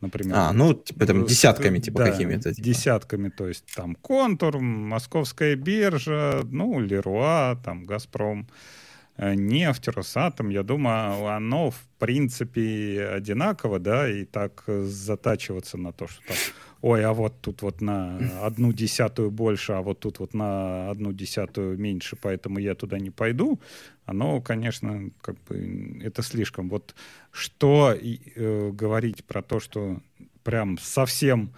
[0.00, 0.36] например...
[0.36, 2.52] А, ну, типа там десятками, типа да, какими-то.
[2.52, 2.68] Типа.
[2.68, 8.40] Десятками, то есть там Контур, Московская биржа, ну, Леруа, там, Газпром.
[8.40, 8.89] Э,
[9.20, 16.22] нефть, Росатом, я думаю, оно в принципе одинаково, да, и так затачиваться на то, что
[16.26, 16.36] там,
[16.80, 21.12] ой, а вот тут вот на одну десятую больше, а вот тут вот на одну
[21.12, 23.60] десятую меньше, поэтому я туда не пойду,
[24.06, 26.68] оно, конечно, как бы это слишком.
[26.68, 26.94] Вот
[27.30, 30.00] что э, говорить про то, что
[30.42, 31.52] прям совсем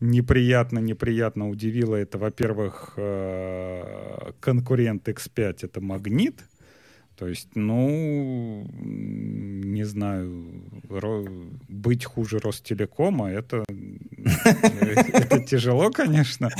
[0.00, 6.44] неприятно, неприятно удивило это, во-первых, э, конкурент X5 это Магнит,
[7.16, 10.50] то есть, ну, не знаю,
[11.68, 13.64] быть хуже Ростелекома, это,
[14.44, 16.50] это тяжело, конечно,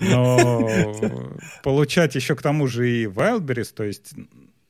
[0.00, 0.68] но
[1.62, 4.14] получать еще к тому же и Wildberries, то есть,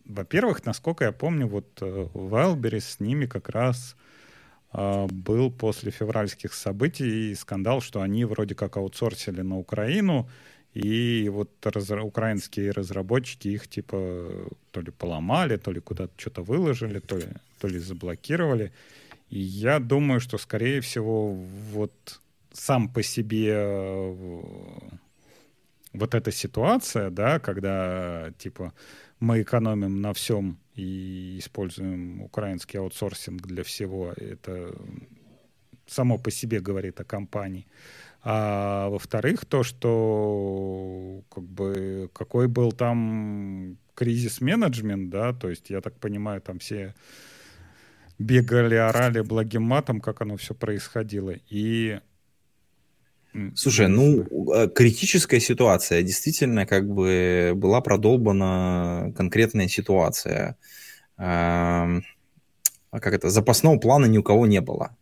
[0.05, 3.97] во-первых, насколько я помню, вот э, Wildberries с ними как раз
[4.77, 10.29] а, был после февральских событий скандал, что они вроде как аутсорсили на Украину,
[10.75, 16.99] и вот раз, украинские разработчики их типа то ли поломали, то ли куда-то что-то выложили,
[16.99, 17.27] то ли,
[17.61, 18.73] то ли заблокировали.
[19.31, 22.21] И я думаю, что, скорее всего, вот
[22.53, 24.49] сам по себе э,
[25.93, 28.73] вот эта ситуация, да, когда типа
[29.21, 34.75] мы экономим на всем и используем украинский аутсорсинг для всего, это
[35.87, 37.67] само по себе говорит о компании.
[38.27, 46.01] А во-вторых, то, что как бы какой был там кризис-менеджмент, да, то есть я так
[46.01, 46.95] понимаю, там все
[48.19, 51.35] бегали, орали благим матом, как оно все происходило.
[51.51, 52.01] И
[53.57, 56.03] Слушай, ну, э, критическая ситуация.
[56.03, 60.57] Действительно, как бы была продолбана конкретная ситуация.
[61.17, 62.03] Как
[62.93, 63.29] это?
[63.29, 64.97] Запасного плана ни у кого не было.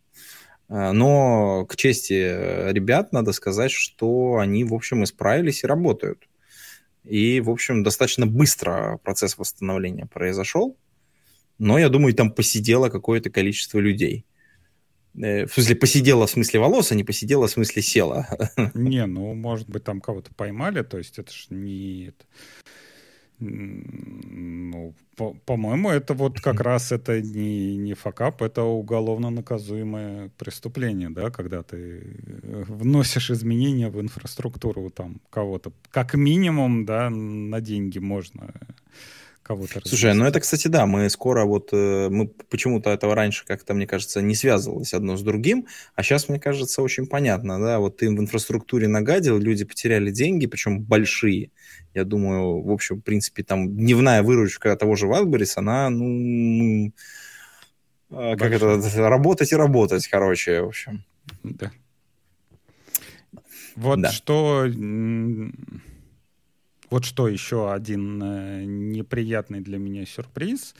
[0.72, 6.28] Э, но к чести ребят надо сказать, что они, в общем, исправились и работают.
[7.04, 10.76] И, в общем, достаточно быстро процесс восстановления произошел.
[11.58, 14.24] Но, я думаю, там посидело какое-то количество людей.
[15.14, 18.26] Э, в смысле, посидело в смысле волос, а не посидело в смысле села.
[18.74, 22.12] Не, ну, может быть, там кого-то поймали, то есть это же не...
[23.44, 31.10] Ну, по- по-моему, это вот как раз это не, не факап, это уголовно наказуемое преступление,
[31.10, 35.72] да, когда ты э, вносишь изменения в инфраструктуру там кого-то.
[35.90, 38.54] Как минимум, да, на деньги можно
[39.42, 43.74] кого-то Слушай, ну это, кстати, да, мы скоро вот, э, мы почему-то этого раньше как-то,
[43.74, 47.98] мне кажется, не связывалось одно с другим, а сейчас, мне кажется, очень понятно, да, вот
[47.98, 51.50] ты в инфраструктуре нагадил, люди потеряли деньги, причем большие,
[51.94, 56.92] я думаю, в общем, в принципе, там дневная выручка того же Wildberries, она, ну,
[58.10, 61.04] а, как это, работать и работать, короче, в общем.
[61.42, 61.72] Да.
[63.76, 64.10] Вот да.
[64.10, 64.66] что
[66.92, 70.74] вот что еще один э, неприятный для меня сюрприз,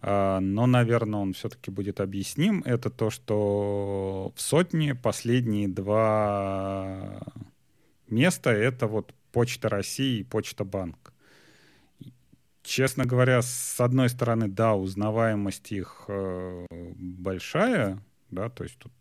[0.00, 2.62] э, но, наверное, он все-таки будет объясним.
[2.64, 7.20] Это то, что в сотне последние два
[8.08, 11.12] места это вот Почта России и Почта Банк.
[12.62, 16.64] Честно говоря, с одной стороны, да, узнаваемость их э,
[16.96, 18.92] большая, да, то есть тут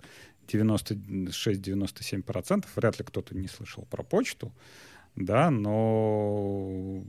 [0.47, 4.51] 96-97%, вряд ли кто-то не слышал про почту
[5.15, 7.01] да, но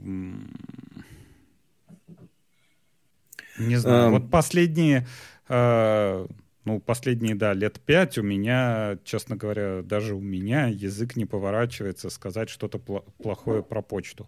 [3.57, 4.11] не знаю, um...
[4.11, 5.07] вот последние,
[5.47, 6.27] э,
[6.65, 12.09] ну, последние, да, лет пять у меня, честно говоря, даже у меня язык не поворачивается
[12.09, 14.27] сказать что-то пл- плохое про почту.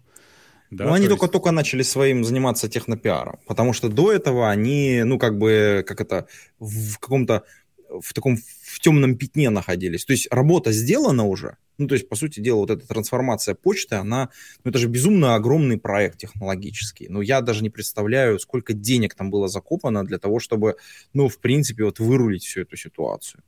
[0.70, 1.56] Да, ну, они только-только есть...
[1.56, 6.26] начали своим заниматься технопиаром, потому что до этого они, ну, как бы, как это,
[6.58, 7.44] в каком-то,
[7.88, 10.04] в таком, в темном пятне находились.
[10.04, 13.96] То есть работа сделана уже, ну, то есть, по сути дела, вот эта трансформация почты,
[13.96, 14.30] она,
[14.64, 17.06] ну, это же безумно огромный проект технологический.
[17.08, 20.76] Ну, я даже не представляю, сколько денег там было закопано для того, чтобы,
[21.12, 23.42] ну, в принципе, вот вырулить всю эту ситуацию.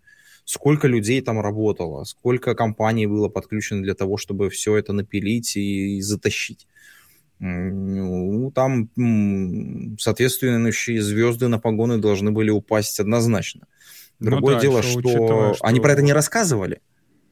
[0.45, 5.99] Сколько людей там работало, сколько компаний было подключено для того, чтобы все это напилить и,
[5.99, 6.67] и затащить.
[7.39, 8.89] Ну, там
[9.99, 13.67] соответствующие звезды на погоны должны были упасть однозначно.
[14.19, 16.81] Ну Другое ну, да, дело, что, что они про это не рассказывали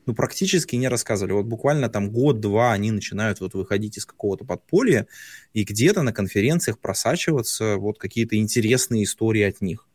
[0.06, 1.32] ну, практически не рассказывали.
[1.32, 5.06] Вот буквально там год-два они начинают вот выходить из какого-то подполья
[5.52, 9.86] и где-то на конференциях просачиваться вот какие-то интересные истории от них.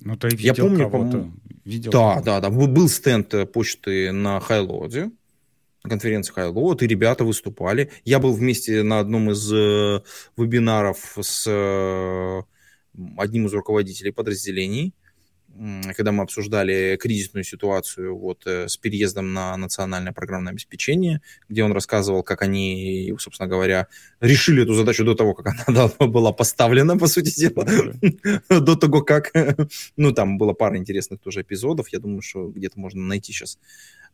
[0.00, 1.32] Ну, ты видел Я помню, кого-то?
[1.64, 2.50] Видел да, да, да.
[2.50, 5.10] Был стенд э, почты на Хайлоде,
[5.82, 7.90] на конференции Хайлоуд, и ребята выступали.
[8.04, 10.02] Я был вместе на одном из э,
[10.36, 12.42] вебинаров с э,
[13.16, 14.94] одним из руководителей подразделений
[15.96, 21.72] когда мы обсуждали кризисную ситуацию вот э, с переездом на национальное программное обеспечение, где он
[21.72, 23.88] рассказывал, как они, собственно говоря,
[24.20, 27.66] решили эту задачу до того, как она была поставлена, по сути дела,
[28.60, 29.32] до того, как...
[29.96, 33.58] Ну, там было пара интересных тоже эпизодов, я думаю, что где-то можно найти сейчас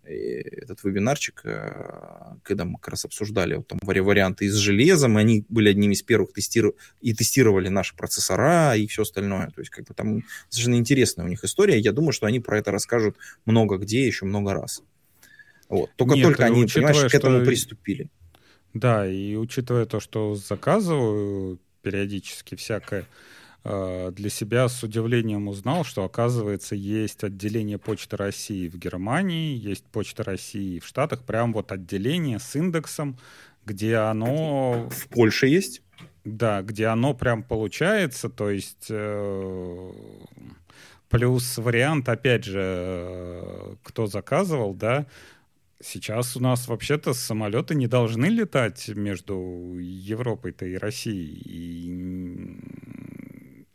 [0.04, 5.44] этот вебинарчик, э, когда мы как раз обсуждали вот, там варианты из железа, мы они
[5.48, 6.74] были одними из первых тестиров...
[7.00, 9.50] и тестировали наши процессора и все остальное.
[9.50, 11.78] То есть как бы там совершенно интересная у них история.
[11.78, 14.82] Я думаю, что они про это расскажут много где, еще много раз.
[15.68, 15.90] Вот.
[15.96, 18.10] Только, Нет, только они, понимаешь, к этому приступили.
[18.74, 23.04] Да, и учитывая то, что заказываю периодически всякое, Э,
[23.64, 30.24] для себя с удивлением узнал, что, оказывается, есть отделение Почты России в Германии, есть Почта
[30.24, 33.18] России в Штатах, прям вот отделение с индексом,
[33.64, 34.88] где оно...
[34.90, 35.82] В Польше есть?
[36.24, 38.86] Да, где оно прям получается, то есть...
[38.90, 39.92] Э,
[41.08, 45.06] плюс вариант, опять же, э, кто заказывал, да,
[45.84, 51.42] Сейчас у нас вообще-то самолеты не должны летать между Европой-то и Россией.
[51.44, 51.90] И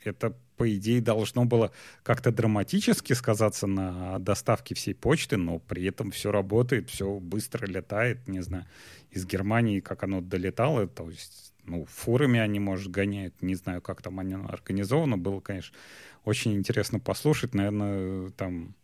[0.08, 1.72] это, по идее, должно было
[2.04, 8.28] как-то драматически сказаться на доставке всей почты, но при этом все работает, все быстро летает,
[8.28, 8.65] не знаю,
[9.12, 14.02] из Германии, как оно долетало, то есть, ну, фурами они, может, гоняют, не знаю, как
[14.02, 15.76] там оно организовано, было, конечно,
[16.26, 18.76] очень интересно послушать, наверное, там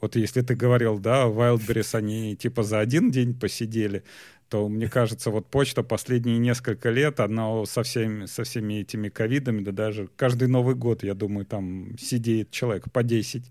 [0.00, 4.04] вот если ты говорил, да, Wildberries, они типа за один день посидели,
[4.48, 9.62] то, мне кажется, вот почта последние несколько лет, она со всеми, со всеми этими ковидами,
[9.62, 13.50] да даже каждый Новый год, я думаю, там сидит человек по 10.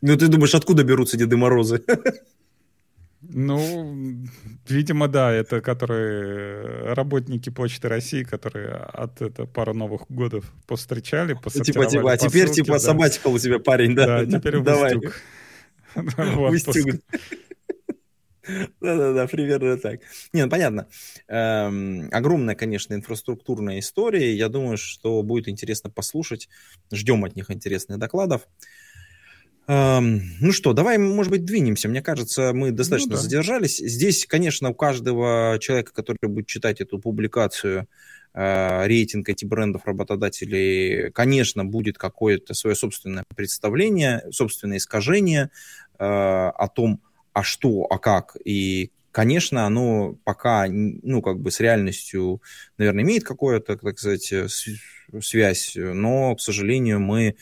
[0.00, 1.84] Ну, ты думаешь, откуда берутся Деды Морозы?
[3.28, 4.24] Ну,
[4.68, 11.86] видимо, да, это которые работники Почты России, которые от это пару новых годов повстречали, Типа,
[11.86, 12.78] типа, а теперь типа да.
[12.78, 14.24] сабатикал у тебя парень, да?
[14.24, 14.96] Да, теперь Давай.
[16.50, 16.76] Выстюг.
[18.80, 20.00] Да-да-да, примерно так.
[20.32, 20.88] Не, ну понятно.
[21.28, 24.34] Эм, огромная, конечно, инфраструктурная история.
[24.34, 26.48] Я думаю, что будет интересно послушать.
[26.92, 28.46] Ждем от них интересных докладов.
[29.68, 31.88] Ну что, давай, может быть, двинемся.
[31.88, 33.22] Мне кажется, мы достаточно ну, да.
[33.22, 33.78] задержались.
[33.78, 37.88] Здесь, конечно, у каждого человека, который будет читать эту публикацию,
[38.32, 45.50] э, рейтинг этих брендов работодателей, конечно, будет какое-то свое собственное представление, собственное искажение
[45.98, 47.00] э, о том,
[47.32, 48.36] а что, а как.
[48.44, 52.40] И, конечно, оно пока, ну, как бы с реальностью,
[52.78, 54.32] наверное, имеет какую-то, так сказать,
[55.20, 57.34] связь, но, к сожалению, мы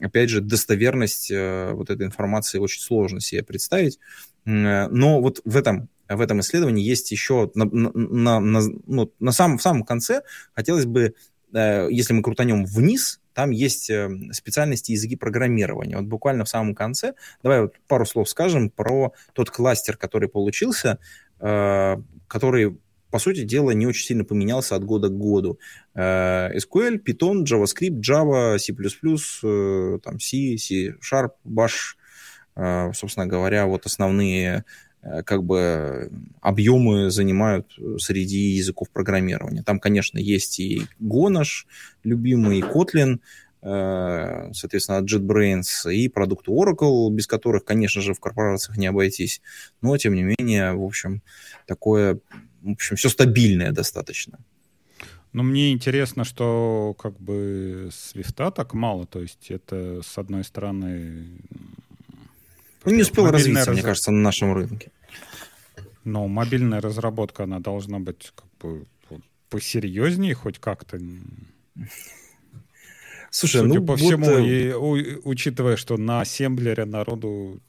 [0.00, 3.98] опять же, достоверность э, вот этой информации очень сложно себе представить.
[4.46, 9.32] Э, но вот в этом, в этом исследовании есть еще на, на, на, ну, на
[9.32, 10.22] самом, в самом конце
[10.54, 11.14] хотелось бы,
[11.52, 13.90] э, если мы крутанем вниз, там есть
[14.30, 15.96] специальности языки программирования.
[15.96, 21.00] Вот буквально в самом конце, давай вот пару слов скажем про тот кластер, который получился,
[21.40, 22.78] который
[23.14, 25.60] по сути дела, не очень сильно поменялся от года к году.
[25.94, 31.94] Э, SQL, Python, JavaScript, Java, C++, э, там C, C Sharp, Bash,
[32.56, 34.64] э, собственно говоря, вот основные
[35.26, 36.10] как бы
[36.40, 39.62] объемы занимают среди языков программирования.
[39.62, 41.68] Там, конечно, есть и Go наш
[42.02, 43.20] любимый, и Kotlin,
[43.60, 49.42] соответственно, от JetBrains и продукты Oracle, без которых, конечно же, в корпорациях не обойтись.
[49.82, 51.22] Но, тем не менее, в общем,
[51.66, 52.18] такое
[52.64, 54.38] в общем, все стабильное достаточно.
[55.32, 61.26] Но мне интересно, что как бы свифта так мало, то есть это, с одной стороны...
[62.84, 63.74] Ну, не успел развиться, раз...
[63.74, 64.90] мне кажется, на нашем рынке.
[66.04, 68.86] Но мобильная разработка, она должна быть как бы
[69.50, 71.00] посерьезнее хоть как-то.
[73.30, 74.38] Слушай, Судя ну, по всему, вот...
[74.38, 77.60] и, у, учитывая, что на ассемблере народу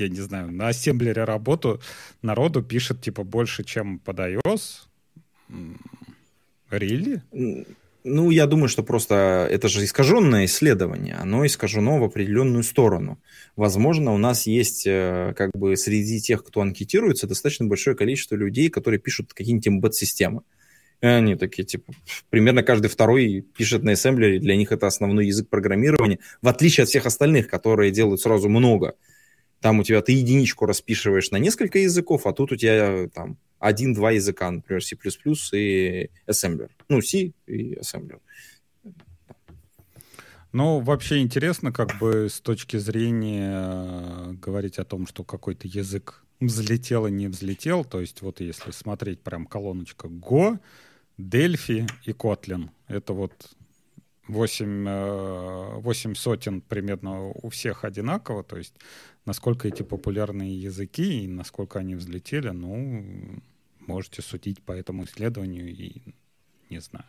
[0.00, 1.80] я не знаю, на ассемблере работу
[2.22, 4.86] народу пишет, типа, больше, чем под iOS.
[6.70, 7.20] Really?
[8.04, 13.18] Ну, я думаю, что просто это же искаженное исследование, оно искажено в определенную сторону.
[13.56, 18.70] Возможно, у нас есть э, как бы среди тех, кто анкетируется, достаточно большое количество людей,
[18.70, 20.42] которые пишут какие-нибудь эмбед-системы.
[21.00, 21.92] Они такие, типа,
[22.30, 26.88] примерно каждый второй пишет на ассемблере, для них это основной язык программирования, в отличие от
[26.88, 28.94] всех остальных, которые делают сразу много.
[29.60, 34.12] Там у тебя ты единичку распишиваешь на несколько языков, а тут у тебя там один-два
[34.12, 34.96] языка, например, C++
[35.52, 36.70] и Assembler.
[36.88, 38.20] Ну, C и Assembler.
[40.52, 46.24] Ну, вообще интересно, как бы с точки зрения э, говорить о том, что какой-то язык
[46.40, 47.84] взлетел и не взлетел.
[47.84, 50.58] То есть вот если смотреть прям колоночка Go,
[51.18, 52.70] Delphi и Kotlin.
[52.86, 53.50] Это вот
[54.28, 58.42] 8, 8 э, сотен примерно у всех одинаково.
[58.42, 58.74] То есть
[59.28, 63.04] Насколько эти популярные языки и насколько они взлетели, ну,
[63.80, 66.00] можете судить по этому исследованию и
[66.70, 67.04] не знаю.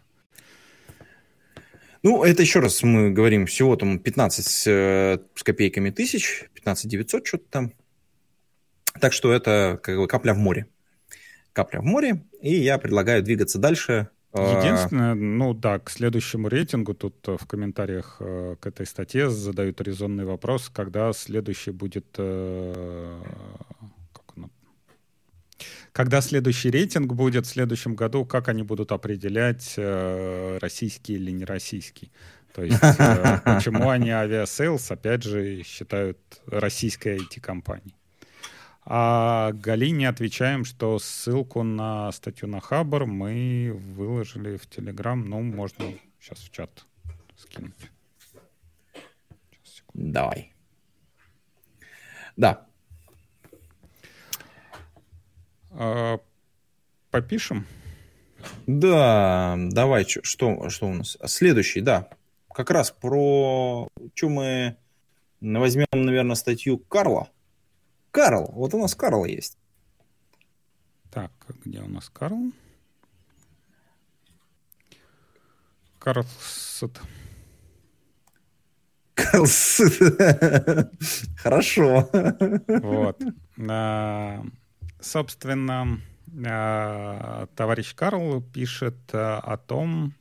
[2.03, 7.45] Ну, это еще раз мы говорим, всего там 15 с, копейками тысяч, 15 900 что-то
[7.49, 7.73] там.
[8.99, 10.67] Так что это как бы капля в море.
[11.53, 17.27] Капля в море, и я предлагаю двигаться дальше Единственное, ну да, к следующему рейтингу тут
[17.27, 22.05] э, в комментариях э, к этой статье задают резонный вопрос, когда следующий будет...
[22.17, 23.19] Э,
[24.13, 24.51] как он,
[25.91, 29.73] когда следующий рейтинг будет в следующем году, как они будут определять,
[30.61, 32.11] российский или не российский?
[32.53, 32.79] То есть
[33.45, 37.98] почему они Aviasales, опять же, считают российской IT-компанией?
[38.91, 45.23] А Галине отвечаем, что ссылку на статью на Хабр мы выложили в Телеграм.
[45.29, 46.87] Ну, можно сейчас в чат
[47.37, 47.91] скинуть.
[49.51, 50.51] Сейчас, Давай.
[52.35, 52.65] Да.
[55.69, 56.19] А,
[57.11, 57.67] попишем?
[58.65, 61.15] Да, давай, что, что у нас?
[61.25, 62.09] Следующий, да.
[62.51, 63.87] Как раз про...
[64.15, 64.77] Что мы...
[65.41, 67.29] Возьмем, наверное, статью Карла.
[68.11, 68.51] Карл.
[68.53, 69.57] Вот у нас Карл есть.
[71.11, 71.31] Так,
[71.65, 72.51] где у нас Карл?
[75.99, 77.01] Карлсет.
[79.15, 79.99] Карлсет.
[81.37, 82.09] Хорошо.
[82.67, 83.21] Вот.
[83.69, 84.43] А,
[84.99, 85.99] собственно,
[86.45, 90.13] а, товарищ Карл пишет а, о том,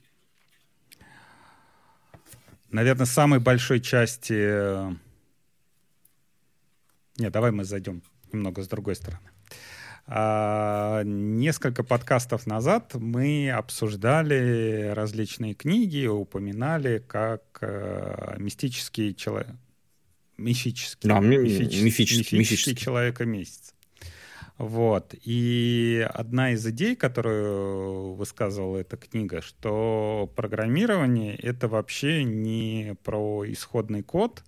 [2.71, 4.97] наверное, самой большой части
[7.19, 8.03] нет, давай мы зайдем
[8.33, 9.29] немного с другой стороны.
[10.07, 19.55] А, несколько подкастов назад мы обсуждали различные книги, упоминали как а, мистический человек.
[20.39, 23.75] Мифический, да, мифический, мифический, мифический человека месяц.
[24.57, 25.15] Вот.
[25.25, 34.03] И одна из идей, которую высказывала эта книга, что программирование— это вообще не про исходный
[34.03, 34.43] код,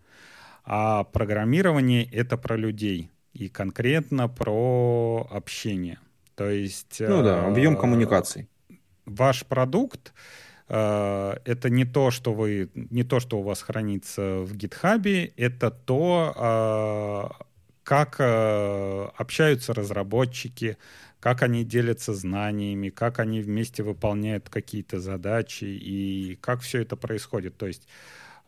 [0.72, 5.98] А программирование— это про людей и конкретно про общение.
[6.36, 7.00] То есть...
[7.00, 8.48] Ну да, объем коммуникаций.
[9.04, 10.12] Ваш продукт
[10.70, 15.70] Э, это не то, что вы, не то, что у вас хранится в GitHub, это
[15.70, 17.44] то, э,
[17.82, 20.78] как э, общаются разработчики,
[21.18, 27.56] как они делятся знаниями, как они вместе выполняют какие-то задачи и как все это происходит.
[27.56, 27.88] То есть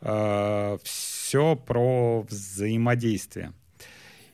[0.03, 3.53] все про взаимодействие.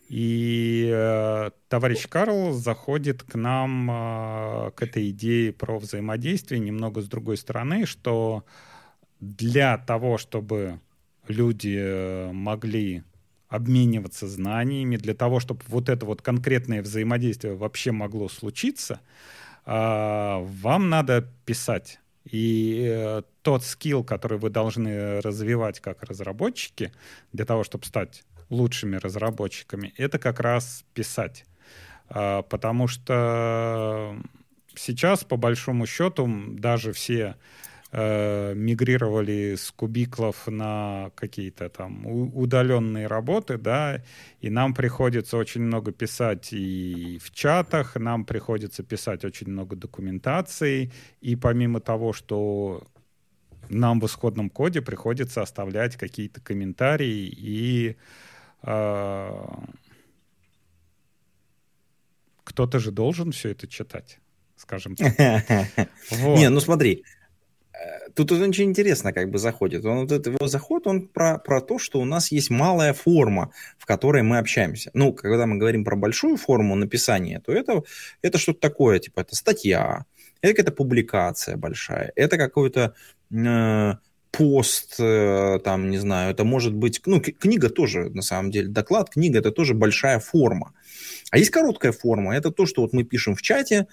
[0.10, 7.08] И э, товарищ Карл заходит к нам, э, к этой идее про взаимодействие немного с
[7.08, 8.44] другой стороны, что
[9.20, 10.80] для того, чтобы
[11.28, 13.04] люди э, могли
[13.50, 19.02] обмениваться знаниями, для того, чтобы вот это вот конкретное взаимодействие вообще могло случиться,
[19.68, 22.00] э, вам надо писать.
[22.32, 26.92] И э, тот скилл, который вы должны развивать как разработчики
[27.34, 31.46] для того, чтобы стать лучшими разработчиками, это как раз писать.
[32.10, 34.16] А, потому что
[34.76, 37.36] сейчас, по большому счету, даже все
[37.92, 44.04] э, мигрировали с кубиклов на какие-то там удаленные работы, да,
[44.42, 50.92] и нам приходится очень много писать и в чатах, нам приходится писать очень много документации,
[51.22, 52.84] и помимо того, что
[53.70, 57.98] нам в исходном коде приходится оставлять какие-то комментарии и
[58.62, 59.64] а,
[62.44, 64.20] кто-то же должен все это читать,
[64.56, 65.18] скажем так.
[66.12, 67.04] Не, ну смотри,
[68.16, 69.86] тут очень интересно как бы заходит.
[69.86, 73.52] Он, вот этот его заход, он про, про то, что у нас есть малая форма,
[73.78, 74.92] в которой мы общаемся.
[74.94, 77.84] Ну, когда мы говорим про большую форму написания, то это,
[78.22, 80.06] это что-то такое, типа это статья,
[80.42, 82.94] это какая-то публикация большая, это какой-то
[83.32, 83.94] э,
[84.32, 89.10] пост, э, там, не знаю, это может быть, ну, книга тоже, на самом деле, доклад,
[89.10, 90.74] книга, это тоже большая форма.
[91.32, 93.88] А есть короткая форма, это то, что вот мы пишем в чате,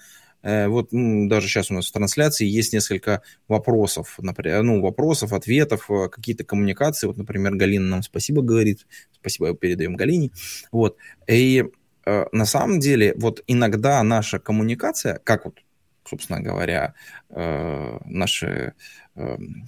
[0.67, 6.09] вот даже сейчас у нас в трансляции есть несколько вопросов, например, ну, вопросов, ответов, э,
[6.09, 7.07] какие-то коммуникации.
[7.07, 10.31] Вот, например, Галина нам спасибо говорит, спасибо передаем Галине.
[10.71, 10.97] Вот.
[11.27, 11.65] И
[12.05, 15.59] на самом деле, вот иногда наша коммуникация, как вот,
[16.05, 16.93] собственно говоря,
[17.29, 18.75] наши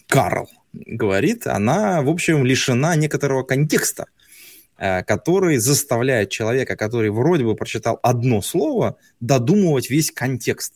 [0.08, 4.19] Карл говорит, она, в общем, лишена некоторого контекста, э,
[4.80, 10.74] который заставляет человека, который вроде бы прочитал одно слово, додумывать весь контекст.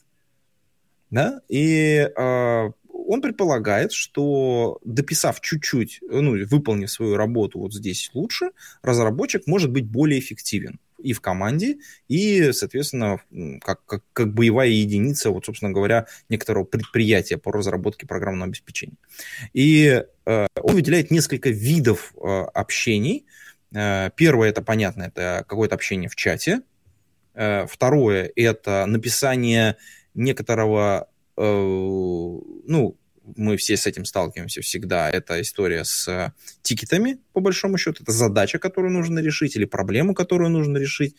[1.09, 1.41] Да?
[1.47, 8.51] И э, он предполагает, что дописав чуть-чуть, ну, выполнив свою работу вот здесь лучше,
[8.81, 11.77] разработчик может быть более эффективен и в команде,
[12.07, 13.19] и, соответственно,
[13.61, 18.95] как, как, как боевая единица, вот, собственно говоря, некоторого предприятия по разработке программного обеспечения.
[19.53, 23.25] И э, он выделяет несколько видов э, общений.
[23.73, 26.61] Э, первое, это понятно, это какое-то общение в чате.
[27.33, 29.77] Э, второе, это написание
[30.13, 32.97] некоторого, э, ну,
[33.35, 35.09] мы все с этим сталкиваемся всегда.
[35.09, 38.03] Это история с тикетами, по большому счету.
[38.03, 41.15] Это задача, которую нужно решить, или проблему, которую нужно решить.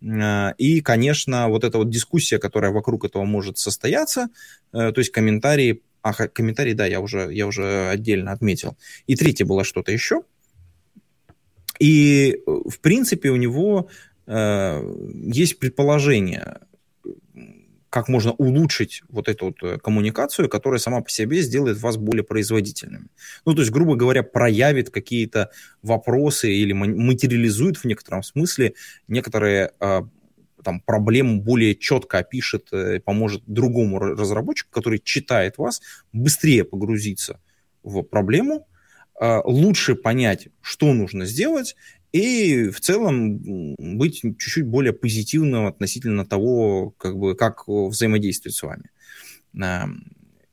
[0.00, 4.28] И, конечно, вот эта вот дискуссия, которая вокруг этого может состояться,
[4.70, 8.78] то есть комментарии, а, комментарии, да, я уже, я уже отдельно отметил.
[9.08, 10.22] И третье было что-то еще.
[11.80, 13.88] И, в принципе, у него
[14.26, 16.60] есть предположение,
[17.90, 22.22] как можно улучшить вот эту вот э, коммуникацию, которая сама по себе сделает вас более
[22.22, 23.08] производительными.
[23.44, 25.50] Ну, то есть, грубо говоря, проявит какие-то
[25.82, 28.74] вопросы или материализует в некотором смысле
[29.08, 30.08] некоторые а,
[30.62, 37.40] там, проблему более четко опишет, э, поможет другому разработчику, который читает вас, быстрее погрузиться
[37.82, 38.68] в проблему,
[39.20, 41.76] лучше понять, что нужно сделать,
[42.12, 43.38] и в целом
[43.76, 48.90] быть чуть-чуть более позитивным относительно того, как бы, как взаимодействовать с вами.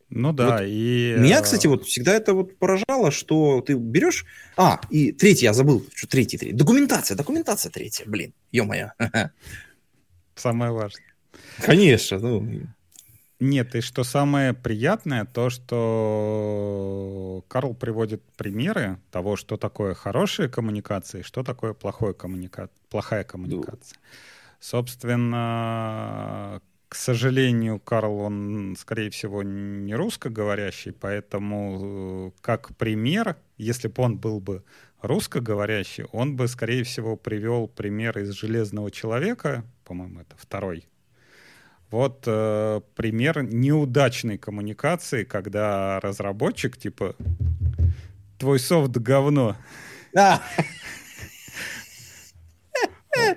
[0.10, 1.16] Ну да, вот и...
[1.18, 4.26] Меня, кстати, вот всегда это вот поражало, что ты берешь...
[4.56, 6.56] А, и третий, я забыл, что третий, третий.
[6.56, 8.92] Документация, документация третья, блин, ё-моё.
[10.36, 11.04] Самое важное.
[11.62, 12.68] Конечно, ну...
[13.40, 21.22] Нет, и что самое приятное, то, что Карл приводит примеры того, что такое хорошая коммуникация
[21.22, 22.72] и что такое плохое коммуника...
[22.90, 24.00] плохая коммуникация.
[24.60, 34.18] Собственно, к сожалению, Карл, он, скорее всего, не русскоговорящий, поэтому как пример, если бы он
[34.18, 34.64] был бы
[35.02, 40.88] русскоговорящий, он бы, скорее всего, привел пример из «Железного человека», по-моему, это второй
[41.90, 47.16] вот э, пример неудачной коммуникации, когда разработчик, типа,
[48.38, 49.56] твой софт говно.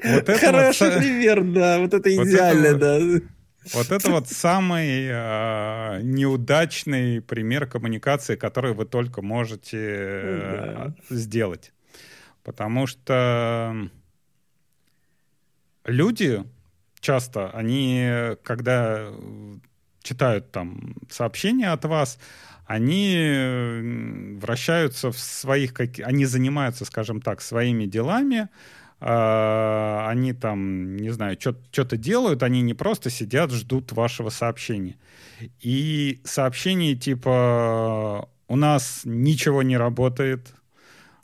[0.05, 3.27] Вот это Хороший вот, пример, да, вот это идеально, вот это, да.
[3.75, 10.95] Вот это вот самый э, неудачный пример коммуникации, который вы только можете э, да.
[11.17, 11.73] сделать.
[12.43, 13.91] Потому что
[15.85, 16.43] люди
[17.01, 19.09] часто, они, когда
[20.03, 22.19] читают там сообщения от вас,
[22.67, 25.75] они вращаются в своих,
[26.05, 28.49] они занимаются, скажем так, своими делами,
[29.01, 34.97] а, они там, не знаю, что-то делают, они не просто сидят, ждут вашего сообщения.
[35.61, 40.55] И сообщение типа «у нас ничего не работает»,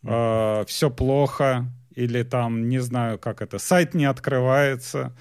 [0.03, 5.15] э, «все плохо», или там, не знаю, как это, сайт не открывается,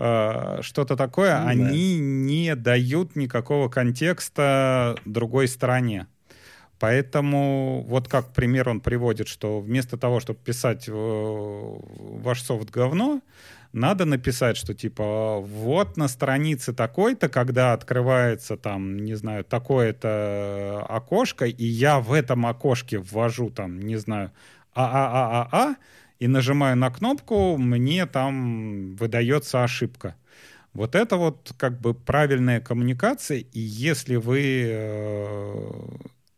[0.00, 2.04] э, что-то такое, ну, они да.
[2.04, 6.06] не дают никакого контекста другой стороне.
[6.78, 13.20] Поэтому вот как пример он приводит, что вместо того, чтобы писать ваш софт говно,
[13.72, 21.44] надо написать, что типа вот на странице такой-то, когда открывается там, не знаю, такое-то окошко,
[21.44, 24.32] и я в этом окошке ввожу там, не знаю,
[24.74, 25.76] а-а-а-а-а,
[26.20, 30.14] и нажимаю на кнопку, мне там выдается ошибка.
[30.74, 35.70] Вот это вот как бы правильная коммуникация, и если вы э,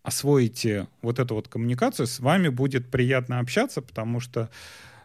[0.02, 4.48] освоите вот эту вот коммуникацию, с вами будет приятно общаться, потому что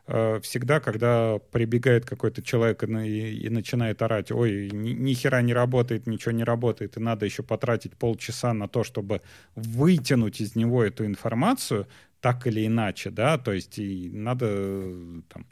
[0.06, 5.54] э, всегда, когда прибегает какой-то человек и, и начинает орать, ой, ни, ни хера не
[5.54, 9.22] работает, ничего не работает, и надо еще потратить полчаса на то, чтобы
[9.56, 11.88] вытянуть из него эту информацию,
[12.22, 15.46] так или иначе, да, то есть и надо там,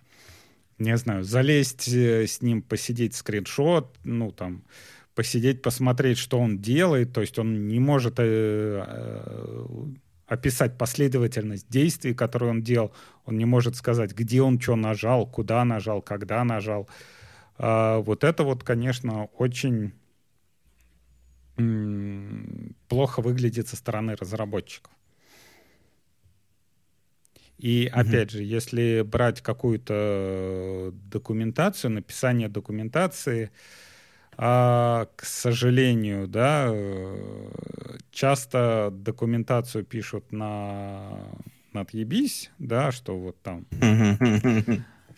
[0.77, 4.63] не знаю, залезть э, с ним, посидеть скриншот, ну там,
[5.13, 7.13] посидеть, посмотреть, что он делает.
[7.13, 8.23] То есть он не может э,
[8.85, 9.65] э,
[10.27, 12.93] описать последовательность действий, которые он делал.
[13.25, 16.89] Он не может сказать, где он что нажал, куда нажал, когда нажал.
[17.57, 19.93] А вот это вот, конечно, очень
[22.89, 24.91] плохо выглядит со стороны разработчиков.
[27.57, 28.01] И угу.
[28.01, 33.51] опять же, если брать какую-то документацию, написание документации,
[34.37, 37.49] а, к сожалению, да, э,
[38.11, 41.29] часто документацию пишут на
[41.73, 43.65] отъебись, да, что вот там.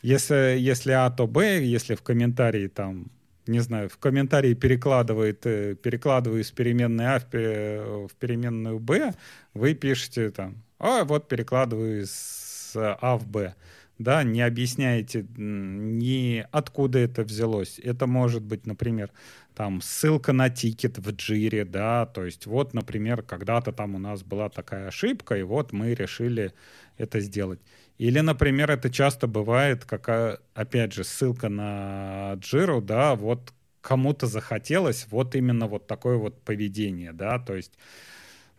[0.04, 3.08] Если, если А, то Б, если в комментарии там,
[3.48, 9.14] не знаю, в комментарии перекладывает, э, перекладываю из переменной А в, в переменную Б,
[9.54, 13.54] вы пишете там, а вот перекладываю из А в Б
[14.00, 17.80] да, не объясняете ни откуда это взялось.
[17.84, 19.12] Это может быть, например,
[19.56, 24.24] там ссылка на тикет в джире, да, то есть вот, например, когда-то там у нас
[24.24, 26.54] была такая ошибка, и вот мы решили
[26.98, 27.60] это сделать.
[27.98, 35.08] Или, например, это часто бывает, как, опять же, ссылка на джиру, да, вот кому-то захотелось
[35.10, 37.74] вот именно вот такое вот поведение, да, то есть,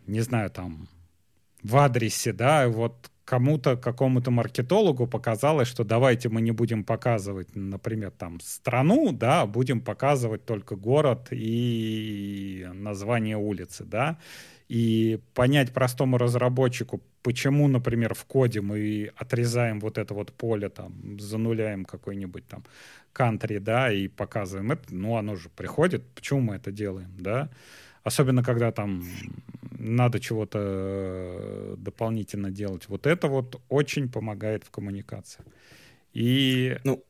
[0.06, 0.88] не знаю, там,
[1.62, 8.10] в адресе, да, вот кому-то, какому-то маркетологу показалось, что давайте мы не будем показывать, например,
[8.10, 14.18] там страну, да, будем показывать только город и название улицы, да,
[14.68, 21.18] и понять простому разработчику, почему, например, в коде мы отрезаем вот это вот поле, там,
[21.18, 22.64] зануляем какой-нибудь там
[23.14, 27.50] country, да, и показываем это, ну, оно же приходит, почему мы это делаем, да,
[28.08, 29.04] Особенно, когда там
[29.78, 32.88] надо чего-то э, дополнительно делать.
[32.88, 35.44] Вот это вот очень помогает в коммуникации.
[36.14, 37.04] И, ну,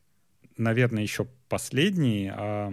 [0.57, 2.73] наверное, еще последний, а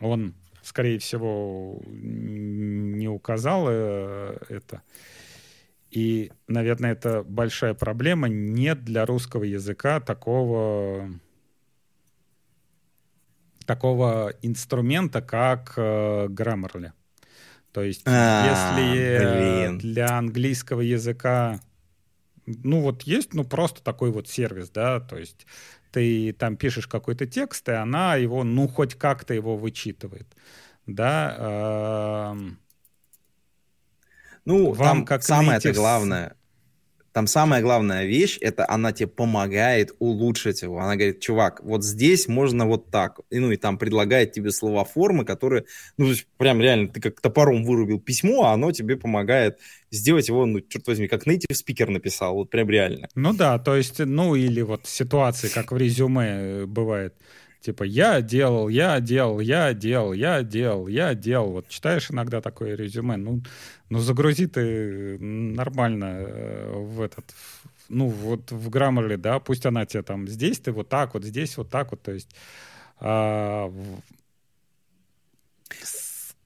[0.00, 4.82] он, скорее всего, не указал э, это.
[5.90, 8.28] И, наверное, это большая проблема.
[8.28, 11.10] Нет для русского языка такого
[13.66, 16.90] такого инструмента, как э, Grammarly.
[17.72, 19.78] То есть, а, если блин.
[19.78, 21.60] для английского языка,
[22.46, 25.46] ну вот есть, ну просто такой вот сервис, да, то есть
[25.90, 30.26] ты там пишешь какой-то текст, и она его, ну хоть как-то его вычитывает,
[30.86, 31.36] да.
[31.38, 32.50] Э,
[34.44, 36.36] ну, вам там как самое это главное,
[37.12, 40.78] там самая главная вещь, это она тебе помогает улучшить его.
[40.78, 43.20] Она говорит, чувак, вот здесь можно вот так.
[43.30, 45.64] И, ну, и там предлагает тебе слова формы, которые,
[45.96, 49.58] ну, то есть прям реально, ты как топором вырубил письмо, а оно тебе помогает
[49.90, 53.08] сделать его, ну, черт возьми, как native спикер написал, вот прям реально.
[53.14, 57.14] Ну да, то есть, ну, или вот ситуации, как в резюме э, бывает.
[57.60, 61.52] Типа я делал, я делал, я делал, я делал, я делал.
[61.52, 63.42] Вот читаешь иногда такое резюме, ну,
[63.90, 67.34] ну загрузи ты нормально э, в этот,
[67.90, 71.58] ну вот в Grammarly, да, пусть она тебе там здесь ты вот так вот, здесь
[71.58, 72.34] вот так вот, то есть
[72.98, 73.70] а,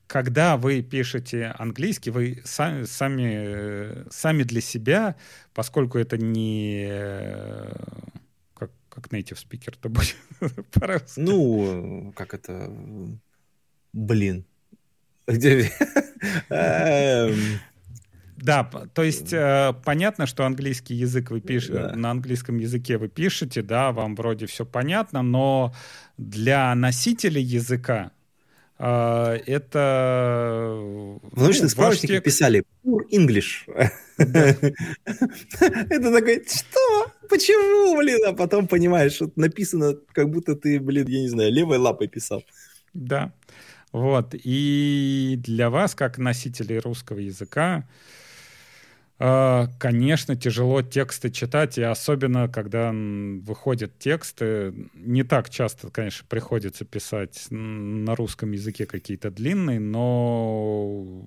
[0.08, 5.16] когда вы пишете английский, вы сами, сами, сами для себя,
[5.54, 6.88] поскольку это не
[8.94, 10.16] как, native speaker то будет
[10.72, 11.20] по-русски.
[11.20, 12.70] Ну, как это...
[13.92, 14.44] Блин.
[16.48, 17.34] Эм.
[18.36, 21.96] Да, то есть э, понятно, что английский язык вы пишете, да.
[21.96, 25.72] на английском языке вы пишете, да, вам вроде все понятно, но
[26.18, 28.10] для носителя языка
[28.78, 30.70] э, это...
[31.22, 32.24] В научных ну, справочниках текст...
[32.24, 33.66] писали poor English.
[34.16, 37.12] Это такой, что?
[37.28, 38.20] Почему, блин?
[38.26, 42.44] А потом понимаешь, что написано, как будто ты, блин, я не знаю, левой лапой писал.
[42.92, 43.32] Да.
[43.92, 44.34] Вот.
[44.34, 47.84] И для вас, как носителей русского языка, а,
[49.78, 57.46] конечно, тяжело тексты читать, и особенно, когда выходят тексты, не так часто, конечно, приходится писать
[57.48, 61.26] на русском языке какие-то длинные, но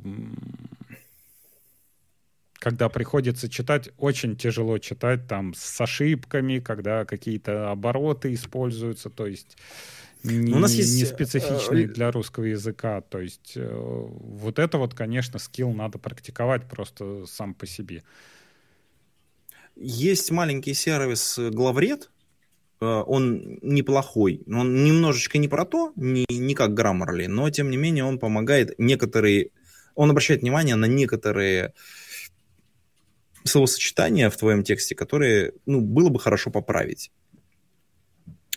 [2.59, 9.57] когда приходится читать, очень тяжело читать там с ошибками, когда какие-то обороты используются, то есть
[10.27, 13.01] не, у нас есть не э, специфичные э, для русского языка.
[13.01, 18.03] То есть э, вот это вот, конечно, скилл надо практиковать просто сам по себе.
[19.75, 22.09] Есть маленький сервис Главред,
[22.79, 24.41] он неплохой.
[24.47, 28.77] Он немножечко не про то, не, не как Grammarly, но тем не менее он помогает
[28.77, 29.51] некоторые...
[29.95, 31.73] Он обращает внимание на некоторые
[33.43, 37.11] словосочетания в твоем тексте, которые ну, было бы хорошо поправить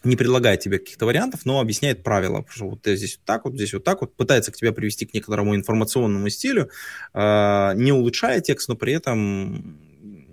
[0.05, 3.73] не предлагает тебе каких-то вариантов, но объясняет правила, что вот здесь вот так вот, здесь
[3.73, 6.71] вот так вот, пытается к тебя привести к некоторому информационному стилю,
[7.13, 9.79] э, не улучшая текст, но при этом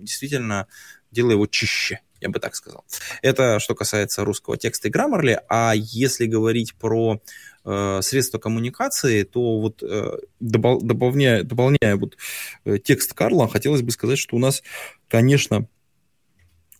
[0.00, 0.66] действительно
[1.10, 2.84] делая его чище, я бы так сказал.
[3.22, 7.20] Это что касается русского текста и Grammarly, а если говорить про
[7.64, 12.16] э, средства коммуникации, то вот э, добав, дополняя, дополняя вот
[12.64, 14.62] э, текст Карла, хотелось бы сказать, что у нас,
[15.08, 15.68] конечно,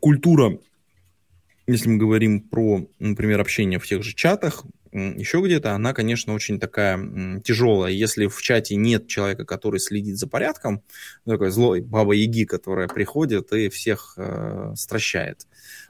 [0.00, 0.58] культура
[1.68, 6.58] если мы говорим про, например, общение в тех же чатах, еще где-то, она, конечно, очень
[6.58, 7.92] такая тяжелая.
[7.92, 10.82] Если в чате нет человека, который следит за порядком,
[11.26, 15.46] ну, такой злой баба-яги, которая приходит и всех э, стращает,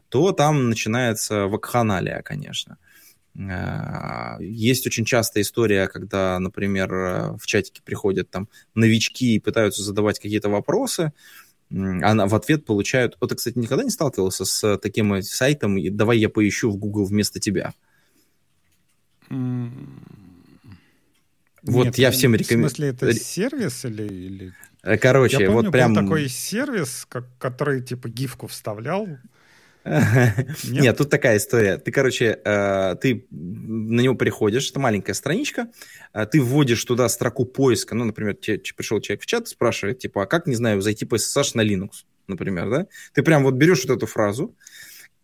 [0.09, 2.79] то там начинается вакханалия, конечно.
[3.39, 9.83] Э, есть очень частая история, когда, например, э, в чатике приходят там новички и пытаются
[9.83, 11.13] задавать какие-то вопросы,
[11.71, 13.17] она в ответ получают...
[13.21, 17.75] Вот, кстати, никогда не сталкивался с таким сайтом, давай я поищу в Google вместо тебя.
[21.63, 22.71] Вот Нет, я всем рекомендую.
[22.71, 24.03] В смысле, это сервис или...
[24.05, 24.55] или...
[24.83, 25.95] Э, короче, я помню, вот прям...
[25.95, 29.07] такой сервис, как, который типа гифку вставлял,
[29.85, 30.97] нет?
[30.97, 31.79] тут такая история.
[31.79, 35.69] Ты, короче, э, ты на него приходишь, это маленькая страничка,
[36.13, 40.27] э, ты вводишь туда строку поиска, ну, например, пришел человек в чат, спрашивает, типа, а
[40.27, 42.87] как, не знаю, зайти по SSH на Linux, например, да?
[43.15, 44.55] Ты прям вот берешь вот эту фразу,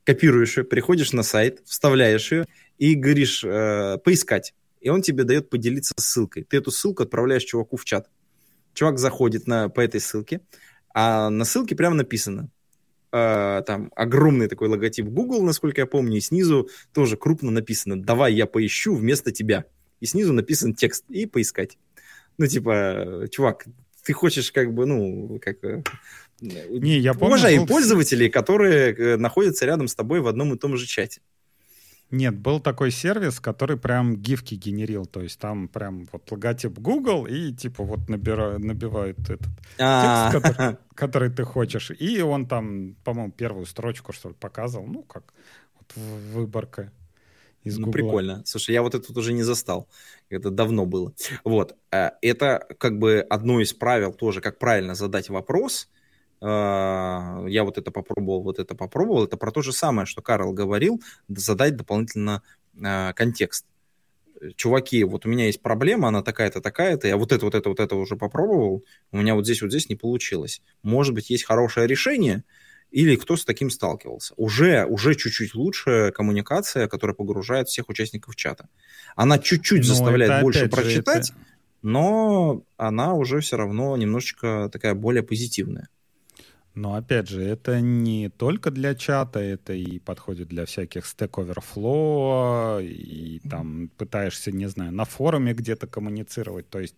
[0.04, 2.46] копируешь ее, приходишь на сайт, вставляешь ее
[2.78, 4.54] и говоришь э, поискать.
[4.80, 6.44] И он тебе дает поделиться ссылкой.
[6.44, 8.10] Ты эту ссылку отправляешь чуваку в чат.
[8.74, 10.40] Чувак заходит на, по этой ссылке,
[10.92, 12.50] а на ссылке прямо написано
[13.14, 18.34] э, там огромный такой логотип Google, насколько я помню, и снизу тоже крупно написано «Давай
[18.34, 19.64] я поищу вместо тебя».
[20.00, 21.78] И снизу написан текст «И поискать».
[22.36, 23.66] Ну, типа, чувак,
[24.04, 25.62] ты хочешь как бы, ну, как...
[25.64, 25.82] Э,
[26.40, 27.66] Не, я помню, Уважай был...
[27.66, 31.20] пользователей, которые э, находятся рядом с тобой в одном и том же чате.
[32.14, 35.04] Нет, был такой сервис, который прям гифки генерил.
[35.04, 39.48] То есть там прям вот логотип Google и типа вот набира, набивают этот
[39.78, 40.30] а.
[40.30, 41.90] текст, который, который ты хочешь.
[41.90, 44.86] И он там, по-моему, первую строчку, что ли, показывал.
[44.86, 45.34] Ну, как
[45.74, 45.92] вот
[46.32, 46.92] выборка
[47.64, 48.42] из ну, прикольно.
[48.44, 49.88] Слушай, я вот это уже не застал.
[50.28, 51.12] Это давно было.
[51.42, 51.74] Вот.
[51.90, 55.88] Э, это как бы одно из правил тоже, как правильно задать вопрос–
[56.40, 61.02] я вот это попробовал, вот это попробовал, это про то же самое, что Карл говорил,
[61.28, 62.42] задать дополнительно
[62.82, 63.66] а, контекст.
[64.56, 67.80] Чуваки, вот у меня есть проблема, она такая-то, такая-то, я вот это, вот это, вот
[67.80, 70.60] это уже попробовал, у меня вот здесь, вот здесь не получилось.
[70.82, 72.44] Может быть, есть хорошее решение,
[72.90, 74.34] или кто с таким сталкивался.
[74.36, 78.68] Уже, уже чуть-чуть лучше коммуникация, которая погружает всех участников чата.
[79.16, 81.38] Она чуть-чуть ну, заставляет больше прочитать, это...
[81.82, 85.88] но она уже все равно немножечко такая более позитивная.
[86.74, 92.84] Но опять же, это не только для чата, это и подходит для всяких Stack Overflow,
[92.84, 96.68] и там пытаешься, не знаю, на форуме где-то коммуницировать.
[96.68, 96.96] То есть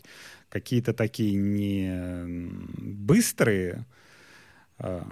[0.49, 1.93] какие-то такие не
[2.79, 3.85] быстрые
[4.79, 5.07] а,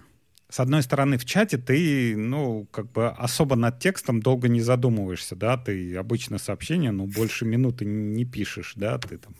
[0.55, 5.34] с одной стороны, в чате ты, ну, как бы особо над текстом долго не задумываешься,
[5.34, 9.34] да, ты обычно сообщение, ну, больше минуты не пишешь, да, ты там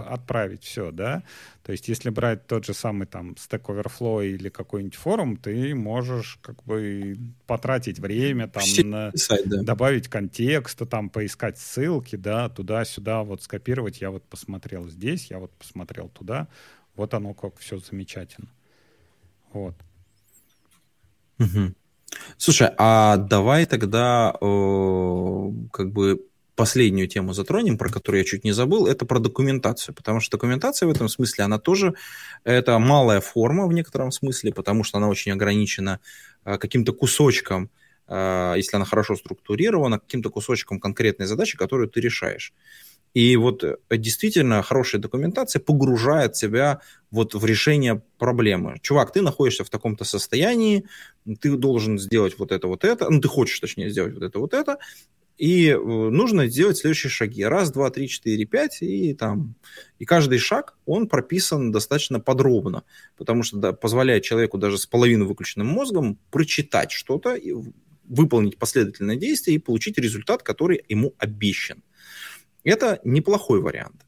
[0.00, 1.22] отправить все, да,
[1.62, 6.40] то есть если брать тот же самый там Stack Overflow или какой-нибудь форум, ты можешь
[6.42, 7.16] как бы
[7.46, 9.62] потратить время там на писать, да.
[9.62, 15.52] добавить контекста, там поискать ссылки, да, туда-сюда вот скопировать, я вот посмотрел здесь, я вот
[15.52, 16.48] посмотрел туда,
[16.96, 18.48] вот оно как все замечательно.
[19.52, 19.74] Вот.
[21.38, 21.74] Угу.
[22.36, 26.20] Слушай, а давай тогда э, как бы
[26.58, 30.88] последнюю тему затронем, про которую я чуть не забыл, это про документацию, потому что документация
[30.88, 31.94] в этом смысле, она тоже,
[32.42, 36.00] это малая форма в некотором смысле, потому что она очень ограничена
[36.44, 37.70] э, каким-то кусочком,
[38.08, 42.52] э, если она хорошо структурирована, каким-то кусочком конкретной задачи, которую ты решаешь.
[43.14, 46.80] И вот э, действительно хорошая документация погружает тебя
[47.10, 48.78] вот в решение проблемы.
[48.82, 50.86] Чувак, ты находишься в таком-то состоянии,
[51.40, 54.54] ты должен сделать вот это, вот это, ну, ты хочешь, точнее, сделать вот это, вот
[54.54, 54.78] это,
[55.38, 57.44] и э, нужно сделать следующие шаги.
[57.44, 59.54] Раз, два, три, четыре, пять, и там...
[60.00, 62.82] И каждый шаг, он прописан достаточно подробно,
[63.16, 67.38] потому что да, позволяет человеку даже с половиной выключенным мозгом прочитать что-то,
[68.04, 71.82] выполнить последовательное действие и получить результат, который ему обещан.
[72.64, 74.04] Это неплохой вариант.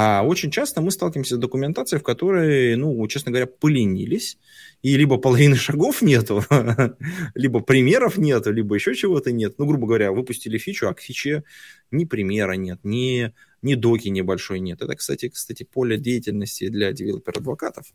[0.00, 4.38] А очень часто мы сталкиваемся с документацией, в которой, ну, честно говоря, поленились,
[4.80, 6.44] и либо половины шагов нету,
[7.34, 9.54] либо примеров нету, либо еще чего-то нет.
[9.58, 11.42] Ну, грубо говоря, выпустили фичу, а к фиче
[11.90, 13.32] ни примера нет, ни,
[13.62, 14.82] ни доки небольшой нет.
[14.82, 17.86] Это, кстати, кстати, поле деятельности для developer-адвокатов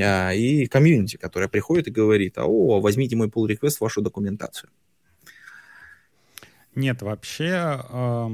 [0.00, 4.70] а, и комьюнити, которая приходит и говорит, а, о, возьмите мой pull request, вашу документацию.
[6.74, 7.84] Нет, вообще...
[7.90, 8.28] Э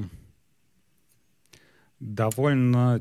[2.03, 3.01] довольно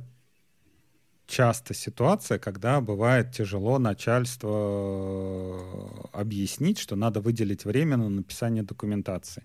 [1.26, 9.44] часто ситуация, когда бывает тяжело начальство э, объяснить, что надо выделить время на написание документации.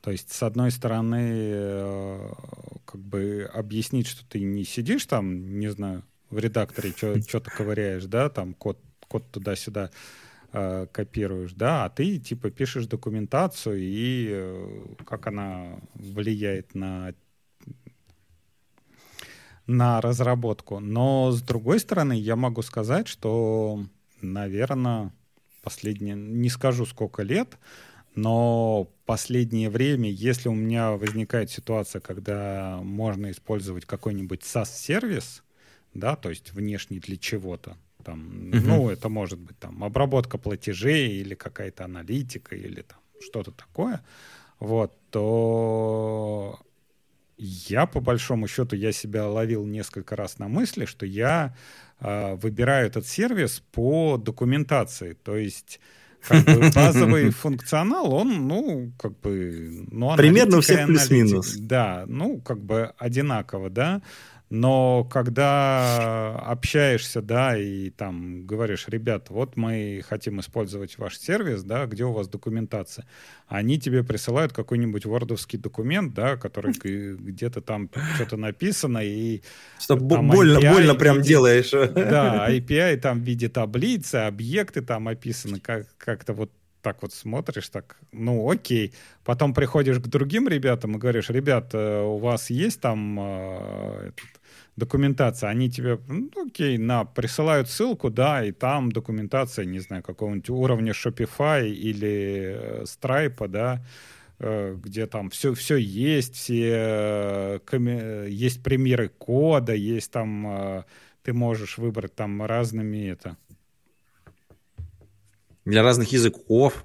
[0.00, 2.32] То есть, с одной стороны, э,
[2.84, 8.30] как бы объяснить, что ты не сидишь там, не знаю, в редакторе что-то ковыряешь, да,
[8.30, 9.90] там код, код туда-сюда
[10.52, 17.14] э, копируешь, да, а ты типа пишешь документацию и э, как она влияет на
[19.66, 20.80] на разработку.
[20.80, 23.84] Но с другой стороны, я могу сказать, что,
[24.20, 25.12] наверное,
[25.62, 27.58] последние, не скажу сколько лет,
[28.14, 35.42] но последнее время, если у меня возникает ситуация, когда можно использовать какой-нибудь SaaS-сервис,
[35.94, 38.60] да, то есть внешний для чего-то, там, uh-huh.
[38.66, 44.02] ну, это может быть там обработка платежей или какая-то аналитика или там что-то такое,
[44.58, 46.58] вот, то
[47.42, 51.54] я, по большому счету, я себя ловил несколько раз на мысли, что я
[52.00, 55.14] э, выбираю этот сервис по документации.
[55.14, 55.80] То есть
[56.26, 59.86] как бы базовый функционал, он, ну, как бы...
[59.90, 61.56] Ну, Примерно у всех плюс-минус.
[61.56, 64.02] Да, ну, как бы одинаково, да
[64.54, 71.86] но когда общаешься, да, и там говоришь, ребят, вот мы хотим использовать ваш сервис, да,
[71.86, 73.06] где у вас документация,
[73.48, 79.40] они тебе присылают какой-нибудь вордовский документ, да, который где-то там что-то написано, и...
[79.80, 81.70] Что больно, API больно прям виде, делаешь.
[81.70, 87.68] Да, API там в виде таблицы, объекты там описаны, как- как-то вот так вот смотришь,
[87.68, 88.92] так, ну, окей.
[89.24, 94.41] Потом приходишь к другим ребятам и говоришь, ребят, э, у вас есть там э, этот,
[94.76, 100.48] документация, они тебе, ну, окей, на, присылают ссылку, да, и там документация, не знаю, какого-нибудь
[100.50, 103.84] уровня Shopify или э, Stripe, да,
[104.38, 110.84] э, где там все, все есть, все э, есть примеры кода, есть там,
[111.22, 113.36] ты можешь выбрать там разными это.
[115.64, 116.84] Для разных языков.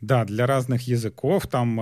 [0.00, 1.76] Да, для разных языков там,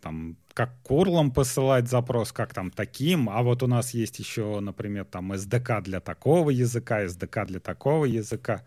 [0.00, 5.04] там как курлом посылать запрос, как там таким, а вот у нас есть еще, например,
[5.04, 8.64] там SDK для такого языка, SDK для такого языка.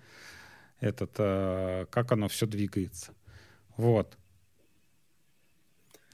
[0.79, 3.11] Этот, э, как оно все двигается.
[3.75, 4.19] Вот.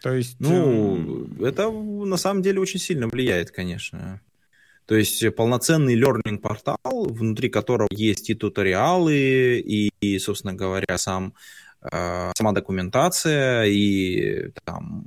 [0.01, 0.38] То есть...
[0.39, 4.21] Ну, э, это на самом деле очень сильно влияет, конечно.
[4.86, 11.34] То есть полноценный learning портал, внутри которого есть и туториалы, и, и собственно говоря, сам,
[11.82, 15.03] э, сама документация, и там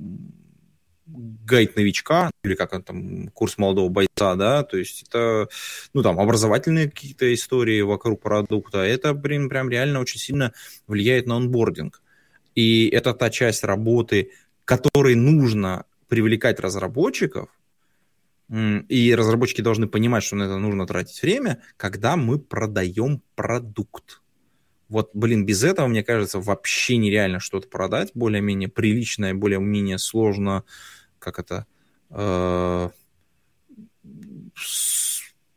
[1.08, 5.48] гайд новичка, или как он там, курс молодого бойца, да, то есть это,
[5.94, 10.52] ну, там, образовательные какие-то истории вокруг продукта, это, блин, прям реально очень сильно
[10.86, 12.02] влияет на онбординг.
[12.54, 14.32] И это та часть работы,
[14.64, 17.48] которой нужно привлекать разработчиков,
[18.50, 24.22] и разработчики должны понимать, что на это нужно тратить время, когда мы продаем продукт.
[24.88, 30.64] Вот, блин, без этого, мне кажется, вообще нереально что-то продать, более-менее приличное, более-менее сложно,
[31.18, 31.66] как это,
[32.10, 32.90] э,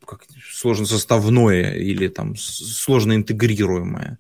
[0.06, 4.20] как, сложно составное или там сложно интегрируемое.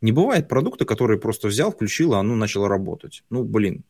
[0.00, 3.24] Не бывает продукта, который просто взял, включил, а оно начало работать.
[3.30, 3.84] Ну, блин,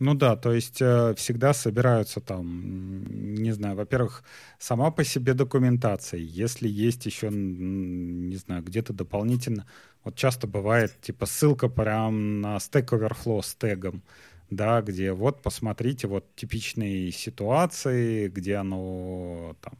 [0.00, 3.04] ну да, то есть э, всегда собираются там,
[3.34, 4.24] не знаю, во-первых,
[4.58, 6.20] сама по себе документация.
[6.20, 9.66] Если есть еще, не знаю, где-то дополнительно,
[10.02, 14.02] вот часто бывает типа ссылка прям на Stack Overflow с тегом,
[14.50, 19.74] да, где вот посмотрите вот типичные ситуации, где оно там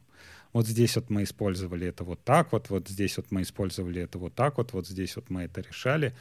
[0.53, 4.17] вот здесь вот мы использовали это вот так вот, вот здесь вот мы использовали это
[4.17, 6.13] вот так вот, вот здесь вот мы это решали.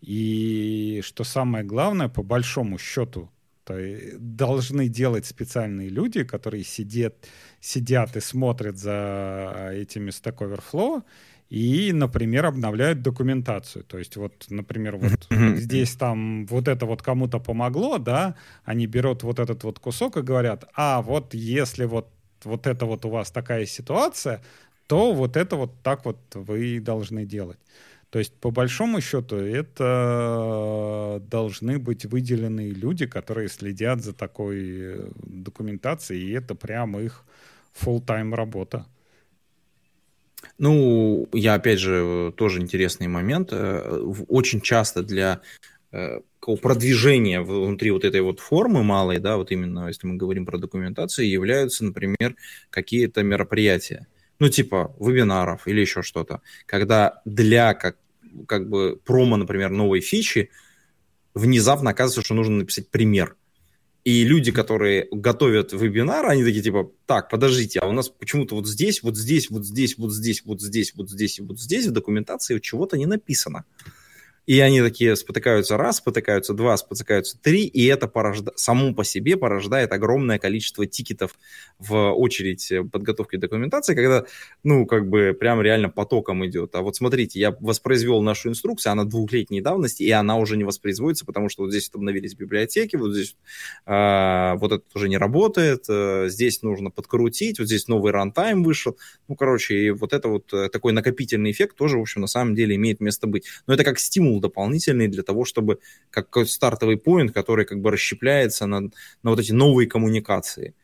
[0.00, 3.30] И что самое главное, по большому счету,
[4.18, 7.14] должны делать специальные люди, которые сидят,
[7.60, 11.02] сидят и смотрят за этими Stack Overflow
[11.48, 13.84] и, например, обновляют документацию.
[13.84, 15.26] То есть вот, например, вот
[15.58, 18.34] здесь там вот это вот кому-то помогло, да,
[18.64, 22.08] они берут вот этот вот кусок и говорят, а вот если вот
[22.44, 24.42] вот это вот у вас такая ситуация,
[24.86, 27.58] то вот это вот так вот вы должны делать.
[28.10, 35.10] То есть, по большому счету, это должны быть выделенные люди, которые следят за такой э,
[35.16, 37.24] документацией, и это прямо их
[37.78, 38.86] full-time работа.
[40.58, 43.50] Ну, я опять же, тоже интересный момент.
[43.52, 45.40] Э, очень часто для
[45.92, 50.58] э, продвижения внутри вот этой вот формы малой, да, вот именно если мы говорим про
[50.58, 52.34] документацию, являются, например,
[52.70, 54.06] какие-то мероприятия
[54.38, 57.96] ну, типа вебинаров или еще что-то, когда для как,
[58.46, 60.50] как бы промо, например, новой фичи,
[61.34, 63.36] внезапно оказывается, что нужно написать пример.
[64.08, 68.66] И люди, которые готовят вебинар, они такие типа, так, подождите, а у нас почему-то вот
[68.66, 71.90] здесь, вот здесь, вот здесь, вот здесь, вот здесь, вот здесь и вот здесь в
[71.90, 73.66] документации чего-то не написано.
[74.48, 78.54] И они такие спотыкаются раз, спотыкаются два, спотыкаются три, и это порожда...
[78.56, 81.38] само по себе порождает огромное количество тикетов
[81.78, 84.24] в очередь подготовки документации, когда,
[84.64, 86.74] ну, как бы прям реально потоком идет.
[86.76, 91.26] А вот смотрите, я воспроизвел нашу инструкцию, она двухлетней давности, и она уже не воспроизводится,
[91.26, 93.36] потому что вот здесь обновились библиотеки, вот здесь
[93.84, 98.96] э, вот это уже не работает, э, здесь нужно подкрутить, вот здесь новый рантайм вышел.
[99.28, 102.54] Ну, короче, и вот это вот э, такой накопительный эффект тоже, в общем, на самом
[102.54, 103.44] деле имеет место быть.
[103.66, 105.78] Но это как стимул дополнительный для того, чтобы
[106.10, 108.90] как стартовый поинт, который как бы расщепляется на, на
[109.30, 110.74] вот эти новые коммуникации.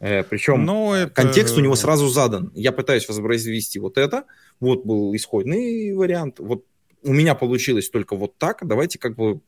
[0.00, 1.14] Э, причем Но ну, это...
[1.14, 2.50] контекст у него сразу задан.
[2.54, 4.24] Я пытаюсь воспроизвести вот это.
[4.60, 6.40] Вот был исходный вариант.
[6.40, 6.64] Вот
[7.02, 8.66] у меня получилось только вот так.
[8.66, 9.40] Давайте как бы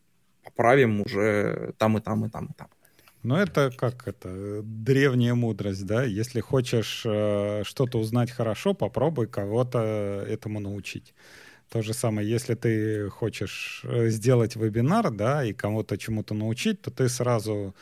[0.45, 2.69] поправим уже там и там и там и там.
[3.23, 6.05] Ну, это как это древняя мудрость, да?
[6.05, 11.13] Если хочешь э, что-то узнать хорошо, попробуй кого-то этому научить.
[11.71, 16.91] То же самое, если ты хочешь э, сделать вебинар, да, и кому-то чему-то научить, то
[16.93, 17.75] ты сразу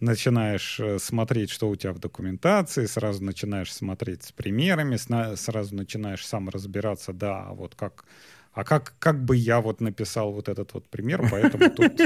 [0.00, 4.96] начинаешь э, смотреть, что у тебя в документации, сразу начинаешь смотреть с примерами,
[5.36, 8.04] сразу начинаешь сам разбираться, да, вот как,
[8.52, 11.96] а как, как бы я вот написал вот этот вот пример, поэтому тут,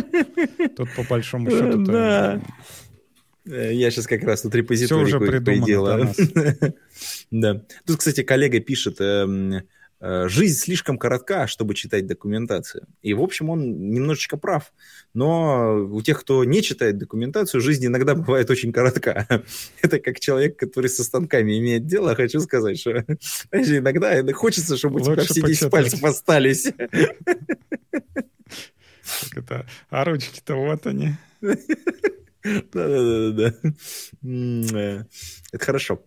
[0.76, 1.84] тут по большому счету...
[1.84, 2.40] Да.
[3.44, 6.12] Я сейчас как раз тут репозиторий уже придумано
[7.30, 7.62] Да.
[7.86, 12.86] Тут, кстати, коллега пишет, эм, Э, жизнь слишком коротка, чтобы читать документацию.
[13.02, 14.72] И, в общем, он немножечко прав.
[15.14, 19.26] Но у тех, кто не читает документацию, жизнь иногда бывает очень коротка.
[19.82, 22.14] Это как человек, который со станками имеет дело.
[22.14, 22.92] Хочу сказать, что
[23.50, 26.66] знаешь, иногда хочется, чтобы у тебя все 10 пальцев остались.
[29.34, 31.14] это, а ручки-то вот они.
[32.42, 33.54] Да-да-да.
[34.22, 35.04] Э,
[35.52, 36.04] это хорошо.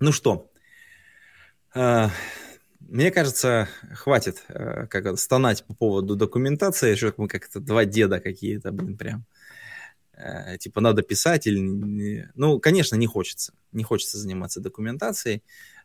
[0.00, 0.51] Ну что, а,
[1.74, 8.70] мне кажется, хватит э, как стонать по поводу документации, что мы как-то два деда какие-то,
[8.70, 9.24] блин, прям.
[10.12, 12.28] Э, типа надо писать или...
[12.34, 13.54] Ну, конечно, не хочется.
[13.72, 15.42] Не хочется заниматься документацией,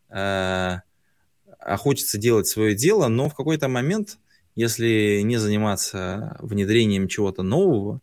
[0.09, 4.19] э, а хочется делать свое дело, но в какой-то момент,
[4.55, 8.01] если не заниматься внедрением чего-то нового,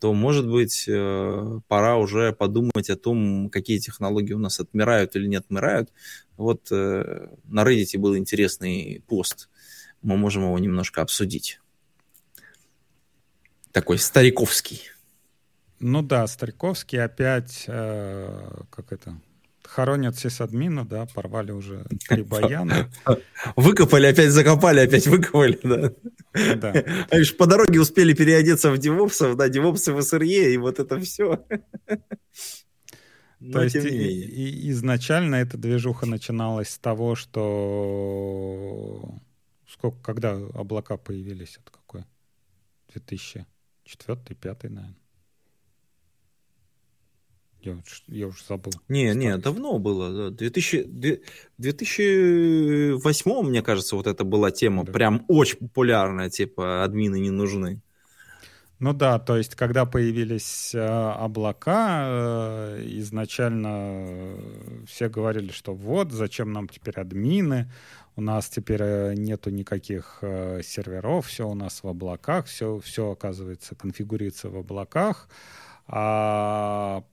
[0.00, 5.26] то, может быть, э, пора уже подумать о том, какие технологии у нас отмирают или
[5.26, 5.90] не отмирают.
[6.36, 9.48] Вот э, на Reddit был интересный пост.
[10.02, 11.60] Мы можем его немножко обсудить.
[13.72, 14.82] Такой стариковский.
[15.80, 19.20] Ну да, Стариковский опять, э, как это,
[19.66, 22.90] хоронят сисадмина, да, порвали уже три баяна.
[23.56, 25.92] Выкопали, опять закопали, опять выкопали, да.
[26.56, 26.72] Да.
[27.10, 30.98] А лишь по дороге успели переодеться в девопсов, да, девопсы в СРЕ, и вот это
[31.00, 31.44] все.
[33.52, 39.18] То есть и, и, изначально эта движуха начиналась с того, что
[39.68, 42.04] сколько, когда облака появились, это какой?
[42.92, 45.03] 2004 2005 наверное.
[47.64, 48.72] Я, я уже забыл.
[48.88, 49.26] Не, Старый.
[49.26, 50.30] не, давно было.
[50.30, 50.84] 2000,
[51.58, 54.92] 2008, мне кажется, вот это была тема да.
[54.92, 57.80] прям очень популярная, типа админы не нужны.
[58.80, 66.12] Ну да, то есть когда появились э, облака, э, изначально э, все говорили, что вот,
[66.12, 67.70] зачем нам теперь админы,
[68.16, 74.50] у нас теперь нету никаких серверов, все у нас в облаках, все, все оказывается конфигурируется
[74.50, 75.28] в облаках.
[75.86, 77.04] А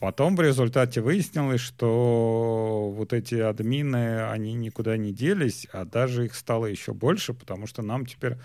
[0.00, 6.36] Потом в результате выяснилось, что вот эти админы, они никуда не делись, а даже их
[6.36, 8.36] стало еще больше, потому что нам теперь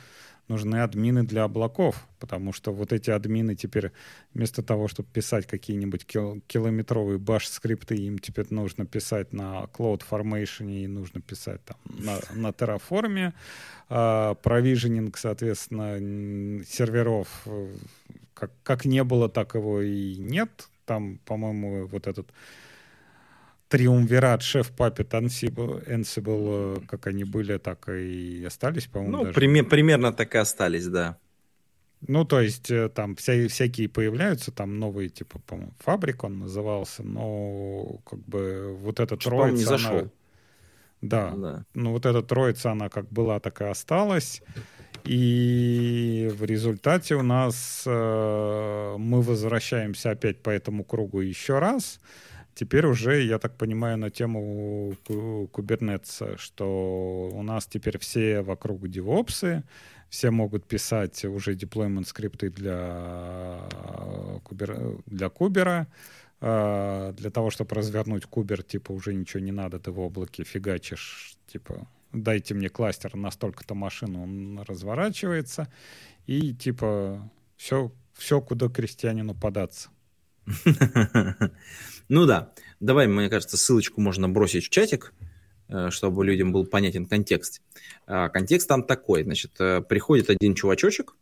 [0.47, 3.91] нужны админы для облаков, потому что вот эти админы теперь
[4.34, 10.88] вместо того, чтобы писать какие-нибудь кил- километровые баш-скрипты, им теперь нужно писать на CloudFormation и
[10.88, 13.32] нужно писать там на, на Terraform.
[13.89, 17.76] А, провиженинг, соответственно, серверов э,
[18.34, 22.31] как, как не было, так его и нет там, по-моему, вот этот
[23.69, 29.17] триумвират шеф папет Ansible, Ansible, э, как они были, так и остались, по-моему.
[29.17, 29.34] Ну, даже.
[29.34, 31.17] Прим- примерно так и остались, да.
[32.07, 37.01] Ну, то есть э, там вся, всякие появляются, там новые, типа, по-моему, фабрик он назывался,
[37.01, 39.55] но как бы вот эта Что троица...
[39.55, 39.99] не зашел.
[39.99, 40.09] Она...
[41.01, 44.41] Да, да, ну вот эта троица, она как была, так и осталась.
[45.06, 51.99] И в результате у нас э, мы возвращаемся опять по этому кругу еще раз.
[52.56, 54.95] Теперь уже, я так понимаю, на тему
[55.51, 59.64] кубернетса, что у нас теперь все вокруг девопсы,
[60.10, 63.60] все могут писать уже deployment скрипты для,
[64.43, 65.88] кубер, для кубера.
[66.45, 71.38] Э, для того, чтобы развернуть кубер, типа уже ничего не надо, ты в облаке фигачишь,
[71.47, 75.68] типа дайте мне кластер на столько-то машин, он разворачивается,
[76.26, 79.89] и типа все, все куда крестьянину податься.
[82.09, 85.14] Ну да, давай, мне кажется, ссылочку можно бросить в чатик,
[85.70, 87.61] э, чтобы людям был понятен контекст.
[88.05, 91.16] А, контекст там такой, значит, э, приходит один чувачочек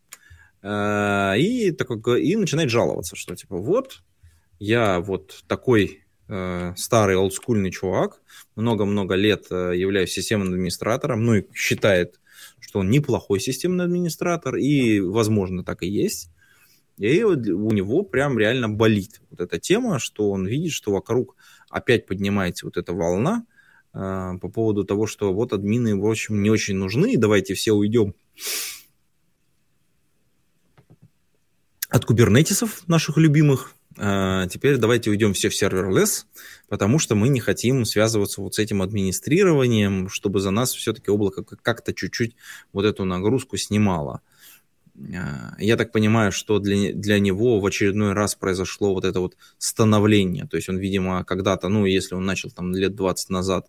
[0.63, 4.01] э, и, такой, и начинает жаловаться, что типа вот,
[4.57, 6.00] я вот такой
[6.75, 8.21] старый олдскульный чувак,
[8.55, 12.19] много-много лет э, являюсь системным администратором, ну и считает,
[12.59, 16.31] что он неплохой системный администратор, и, возможно, так и есть.
[16.97, 21.35] И у него прям реально болит вот эта тема, что он видит, что вокруг
[21.69, 23.45] опять поднимается вот эта волна
[23.93, 28.13] э, по поводу того, что вот админы, в общем, не очень нужны, давайте все уйдем
[31.89, 36.27] от кубернетисов наших любимых, теперь давайте уйдем все в серверлесс,
[36.69, 41.43] потому что мы не хотим связываться вот с этим администрированием, чтобы за нас все-таки облако
[41.43, 42.35] как-то чуть-чуть
[42.73, 44.21] вот эту нагрузку снимало.
[45.13, 49.35] А, я так понимаю, что для, для него в очередной раз произошло вот это вот
[49.57, 50.47] становление.
[50.47, 53.67] То есть он, видимо, когда-то, ну, если он начал там лет 20 назад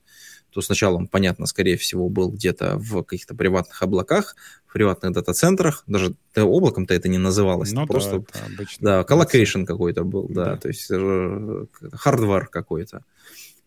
[0.52, 4.36] то сначала он, понятно, скорее всего, был где-то в каких-то приватных облаках,
[4.66, 9.04] в приватных дата-центрах, даже облаком-то это не называлось, ну, просто, да, обычно да,
[9.66, 13.02] какой-то был, да, да, то есть э, хардвар какой-то.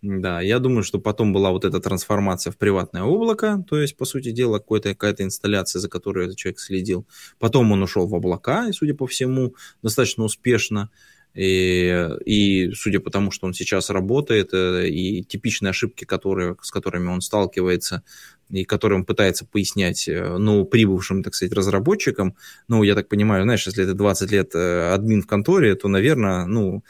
[0.02, 4.06] Да, я думаю, что потом была вот эта трансформация в приватное облако, то есть, по
[4.06, 7.07] сути дела, какая-то инсталляция, за которой этот человек следил.
[7.40, 10.91] Потом он ушел в облака, и, судя по всему, достаточно успешно.
[11.36, 16.72] И, и судя по тому, что он сейчас работает, э, и типичные ошибки, которые, с
[16.72, 18.03] которыми он сталкивается,
[18.49, 22.36] и которые он пытается пояснять ну, прибывшим, так сказать, разработчикам,
[22.68, 26.45] ну, я так понимаю, знаешь, если это 20 лет э, админ в конторе, то, наверное,
[26.45, 26.84] ну,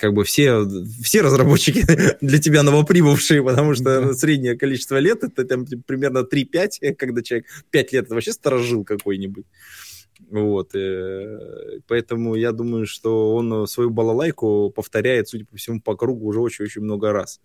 [0.00, 0.66] как бы все,
[1.02, 1.84] все разработчики
[2.20, 7.92] для тебя новоприбывшие, потому что среднее количество лет, это там примерно 3-5, когда человек 5
[7.92, 9.44] лет, это вообще сторожил какой-нибудь.
[10.30, 16.26] Вот, э, поэтому я думаю, что он свою балалайку повторяет, судя по всему, по кругу
[16.26, 17.40] уже очень-очень много раз.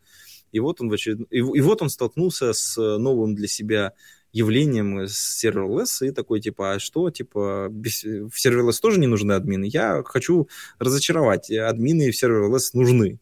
[0.52, 1.22] И вот он в очеред...
[1.30, 3.94] и, и вот он столкнулся с новым для себя
[4.32, 8.04] явлением с serverless и такой типа, а что, типа, без...
[8.04, 9.66] в serverless тоже не нужны админы?
[9.66, 10.48] Я хочу
[10.78, 13.20] разочаровать, админы в serverless нужны.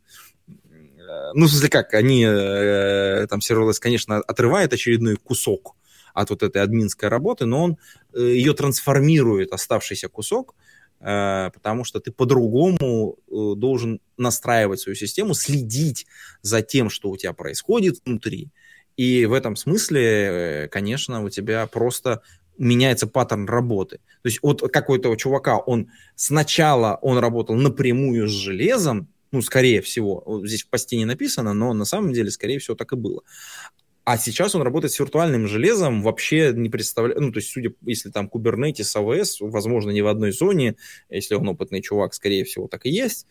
[1.34, 5.76] Ну, в смысле как, они, э, там, serverless, конечно, отрывает очередной кусок
[6.14, 10.56] от вот этой админской работы, но он э, ее трансформирует, оставшийся кусок,
[11.00, 16.08] э, потому что ты по-другому э, должен настраивать свою систему, следить
[16.42, 18.50] за тем, что у тебя происходит внутри.
[18.96, 22.24] И в этом смысле, конечно, у тебя просто
[22.58, 23.98] меняется паттерн работы.
[24.24, 29.42] То есть вот как у этого чувака, он сначала он работал напрямую с железом, ну,
[29.42, 32.96] скорее всего, здесь в посте не написано, но на самом деле, скорее всего, так и
[32.96, 33.22] было.
[34.08, 38.10] А сейчас он работает с виртуальным железом, вообще не представляю, ну, то есть, судя, если
[38.10, 40.78] там Kubernetes, AWS, возможно, не в одной зоне,
[41.10, 43.28] если он опытный чувак, скорее всего, так и есть,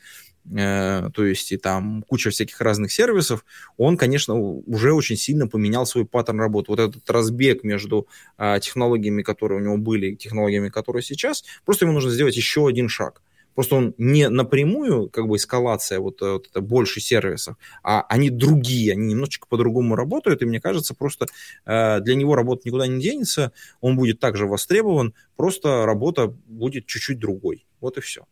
[0.54, 3.46] э, то есть, и там куча всяких разных сервисов,
[3.78, 6.70] он, конечно, уже очень сильно поменял свой паттерн работы.
[6.72, 11.86] Вот этот разбег между э, технологиями, которые у него были, и технологиями, которые сейчас, просто
[11.86, 13.22] ему нужно сделать еще один шаг.
[13.56, 18.30] Просто он не напрямую, как бы эскалация вот, э, вот это больше сервисов, а они
[18.30, 21.26] другие, они немножечко по-другому работают, и мне кажется, просто
[21.64, 27.18] э, для него работа никуда не денется, он будет также востребован, просто работа будет чуть-чуть
[27.18, 27.66] другой.
[27.80, 28.26] Вот и все.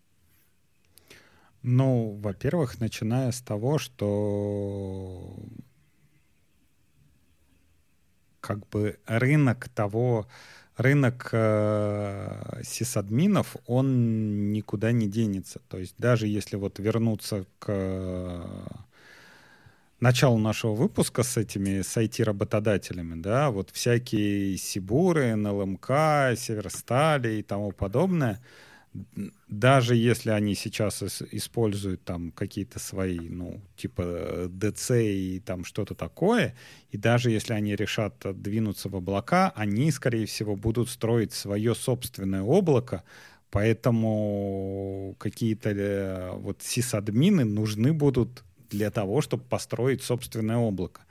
[1.63, 5.39] Ну, во-первых, начиная с того, что
[8.41, 10.27] как бы рынок того,
[10.77, 15.61] рынок э, сисадминов, он никуда не денется.
[15.69, 18.43] То есть даже если вот вернуться к э,
[20.01, 27.73] началу нашего выпуска с этими с IT-работодателями, да, вот всякие Сибуры, НЛМК, Северстали и тому
[27.73, 28.41] подобное—
[29.49, 31.03] даже если они сейчас
[31.33, 36.55] используют там какие-то свои, ну, типа DC и там что-то такое,
[36.91, 42.43] и даже если они решат двинуться в облака, они, скорее всего, будут строить свое собственное
[42.43, 43.03] облако,
[43.51, 51.03] поэтому какие-то э, вот сисадмины нужны будут для того, чтобы построить собственное облако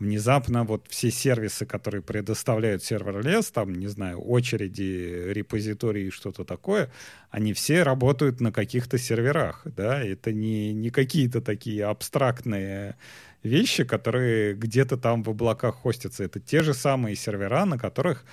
[0.00, 6.90] внезапно вот все сервисы, которые предоставляют сервер-лес, там, не знаю, очереди, репозитории и что-то такое,
[7.30, 12.96] они все работают на каких-то серверах, да, это не, не какие-то такие абстрактные
[13.42, 16.24] вещи, которые где-то там в облаках хостятся.
[16.24, 18.24] Это те же самые сервера, на которых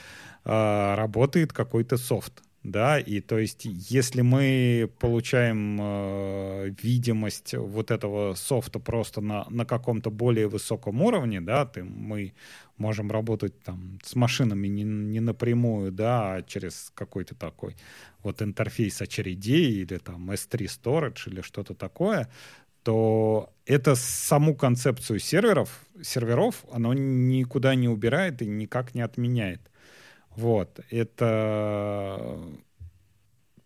[0.44, 8.36] э, работает какой-то софт да, и то есть если мы получаем э, видимость вот этого
[8.36, 12.34] софта просто на, на каком-то более высоком уровне, да, ты, мы
[12.78, 17.78] можем работать там с машинами не, не напрямую, да, а через какой-то такой
[18.22, 22.30] вот интерфейс очередей или там S3 Storage или что-то такое,
[22.84, 29.62] то это саму концепцию серверов, серверов, оно никуда не убирает и никак не отменяет.
[30.38, 32.40] Вот, это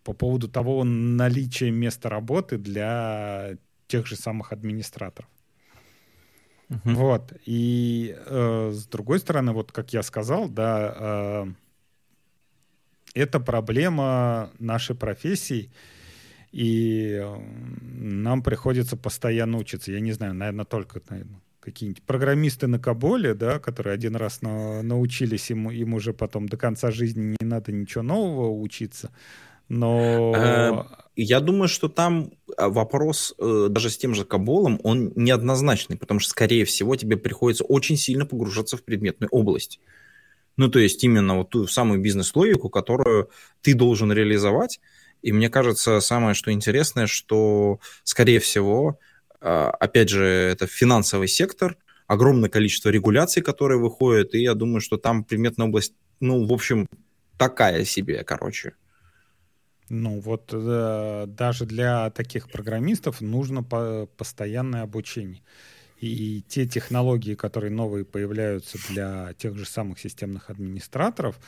[0.04, 5.28] по поводу того наличия места работы для тех же самых администраторов.
[6.70, 6.94] Uh-huh.
[6.94, 7.34] Вот.
[7.44, 11.46] И э, с другой стороны, вот как я сказал, да, э,
[13.14, 15.70] это проблема нашей профессии,
[16.52, 17.36] и э,
[17.82, 19.92] нам приходится постоянно учиться.
[19.92, 24.82] Я не знаю, наверное, только наверное, какие-нибудь программисты на Каболе, да, которые один раз на,
[24.82, 29.10] научились, им, им уже потом до конца жизни не надо ничего нового учиться.
[29.68, 30.34] Но...
[30.36, 30.84] Э,
[31.14, 36.20] я думаю, что там э, вопрос э, даже с тем же Каболом, он неоднозначный, потому
[36.20, 39.80] что, скорее всего, тебе приходится очень сильно погружаться в предметную область.
[40.56, 43.30] Ну, то есть именно вот ту самую бизнес-логику, которую
[43.62, 44.80] ты должен реализовать.
[45.22, 48.98] И мне кажется, самое что интересное, что, скорее всего,
[49.42, 55.24] опять же, это финансовый сектор, огромное количество регуляций, которые выходят, и я думаю, что там
[55.24, 56.88] предметная область, ну, в общем,
[57.38, 58.74] такая себе, короче.
[59.88, 65.42] Ну вот э, даже для таких программистов нужно по постоянное обучение.
[66.00, 71.38] И те технологии, которые новые появляются для тех же самых системных администраторов,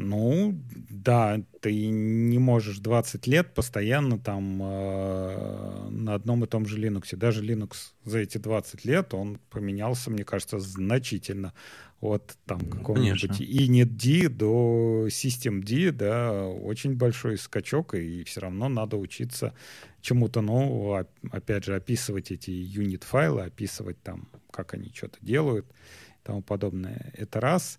[0.00, 0.58] ну,
[0.88, 7.14] да, ты не можешь 20 лет постоянно там э, на одном и том же Linux.
[7.16, 11.52] Даже Linux за эти 20 лет, он поменялся, мне кажется, значительно.
[12.00, 19.52] От там какого-нибудь inetd до systemd, да, очень большой скачок, и все равно надо учиться
[20.00, 26.40] чему-то новому, опять же, описывать эти юнит-файлы, описывать там, как они что-то делают и тому
[26.40, 27.12] подобное.
[27.18, 27.78] Это раз.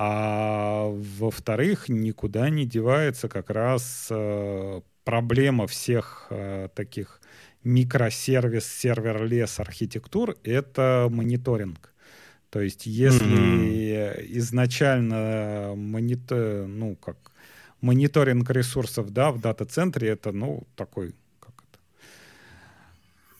[0.00, 7.20] А во-вторых, никуда не девается как раз э, проблема всех э, таких
[7.64, 11.92] микросервис, сервер-лес архитектур— это мониторинг.
[12.50, 14.26] То есть если mm-hmm.
[14.38, 17.32] изначально монитор, ну, как
[17.80, 21.16] мониторинг ресурсов да, в дата-центре, это ну, такой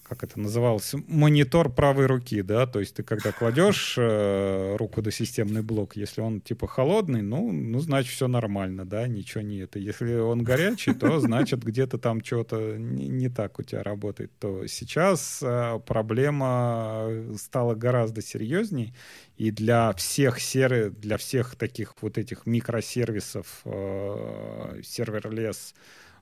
[0.08, 5.10] как это называлось, монитор правой руки, да, то есть ты когда кладешь э, руку до
[5.10, 9.78] системный блок, если он типа холодный, ну, ну, значит, все нормально, да, ничего не это.
[9.78, 14.32] Если он горячий, то значит, где-то там что-то не, не так у тебя работает.
[14.38, 18.94] То сейчас э, проблема стала гораздо серьезней,
[19.36, 25.74] и для всех серы, для всех таких вот этих микросервисов, э, сервер-лес,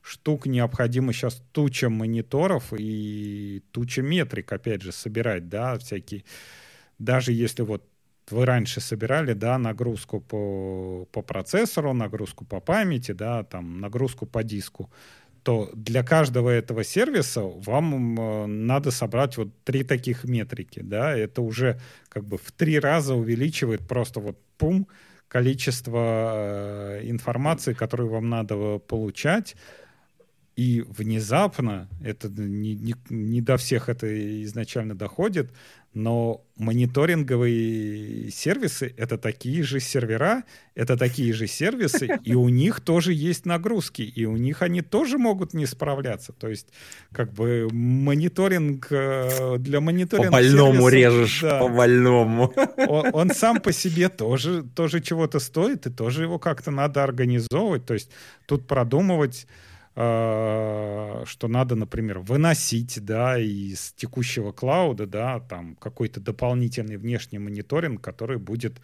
[0.07, 6.25] штук необходимо сейчас туча мониторов и туча метрик, опять же, собирать, да, всякие.
[6.99, 7.85] Даже если вот
[8.31, 14.43] вы раньше собирали, да, нагрузку по, по процессору, нагрузку по памяти, да, там, нагрузку по
[14.43, 14.91] диску,
[15.43, 21.43] то для каждого этого сервиса вам э, надо собрать вот три таких метрики, да, это
[21.43, 24.89] уже как бы в три раза увеличивает просто вот пум
[25.29, 29.57] количество э, информации, которую вам надо получать,
[30.57, 34.07] и внезапно, это не, не, не до всех это
[34.43, 35.51] изначально доходит,
[35.93, 43.15] но мониторинговые сервисы— это такие же сервера, это такие же сервисы, и у них тоже
[43.15, 46.33] есть нагрузки, и у них они тоже могут не справляться.
[46.33, 46.69] То есть
[47.13, 50.31] как бы мониторинг э, для мониторинга...
[50.31, 52.53] По больному режешь, да, по больному.
[52.89, 57.87] Он, он сам по себе тоже, тоже чего-то стоит, и тоже его как-то надо организовывать.
[57.87, 58.11] То есть
[58.47, 59.47] тут продумывать
[59.97, 68.37] что надо, например, выносить, да, из текущего клауда, да, там какой-то дополнительный внешний мониторинг, который
[68.37, 68.75] будет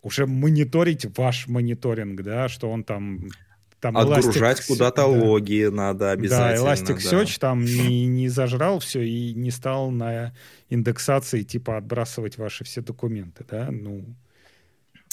[0.00, 3.28] уже мониторить ваш мониторинг, да, что он там
[3.80, 5.06] там Отгружать Elastic, куда-то да.
[5.06, 6.64] логи надо обязательно.
[6.64, 7.48] Да, Elasticsearch да.
[7.48, 10.32] там не, не зажрал все и не стал на
[10.70, 14.04] индексации типа отбрасывать ваши все документы, да, ну...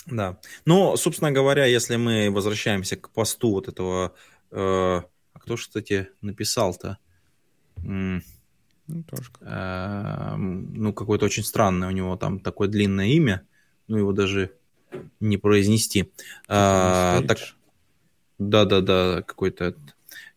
[0.05, 0.37] Да.
[0.65, 4.13] Но, собственно говоря, если мы возвращаемся к посту вот этого
[4.51, 5.01] э,
[5.39, 6.97] кто же, кстати, написал-то?
[8.87, 13.47] Ну, тоже э, ну, какое-то очень странное у него там такое длинное имя.
[13.87, 14.51] Ну, его даже
[15.19, 16.11] не произнести.
[16.47, 17.37] А, так,
[18.39, 19.75] да-да-да, какой-то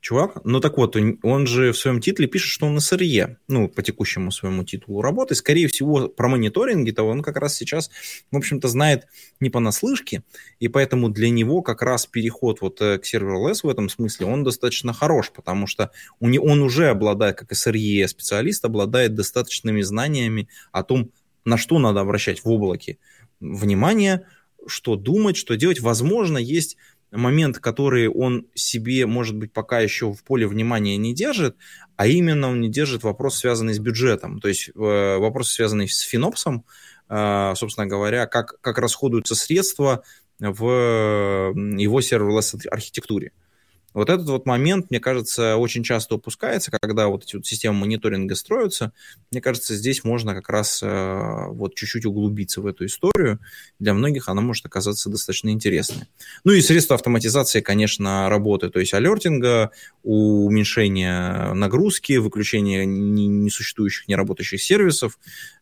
[0.07, 0.39] чувак.
[0.45, 4.31] Ну так вот, он же в своем титле пишет, что он SRE, ну, по текущему
[4.31, 5.35] своему титулу работы.
[5.35, 7.91] Скорее всего, про мониторинги-то он как раз сейчас,
[8.31, 9.09] в общем-то, знает
[9.41, 10.23] не понаслышке,
[10.61, 14.45] и поэтому для него как раз переход вот э, к serverless в этом смысле, он
[14.45, 21.11] достаточно хорош, потому что он уже обладает, как SRE специалист, обладает достаточными знаниями о том,
[21.45, 22.99] на что надо обращать в облаке
[23.41, 24.25] внимание,
[24.69, 25.81] что думать, что делать.
[25.81, 26.77] Возможно, есть
[27.17, 31.57] момент, который он себе, может быть, пока еще в поле внимания не держит,
[31.97, 34.41] а именно он не держит вопрос, связанный с бюджетом.
[34.41, 36.65] То есть э, вопрос, связанный с финопсом,
[37.09, 40.03] э, собственно говоря, как, как расходуются средства
[40.39, 43.33] в его серверлесс архитектуре.
[43.97, 48.35] Вот этот вот момент, мне кажется, очень часто упускается, когда вот эти вот системы мониторинга
[48.35, 48.93] строятся.
[49.31, 53.41] Мне кажется, здесь можно как раз э, вот чуть-чуть углубиться в эту историю.
[53.79, 56.05] Для многих она может оказаться достаточно интересной.
[56.45, 59.71] Ну и средства автоматизации, конечно, работы, то есть алертинга,
[60.03, 65.19] уменьшение нагрузки, выключение несуществующих, неработающих сервисов,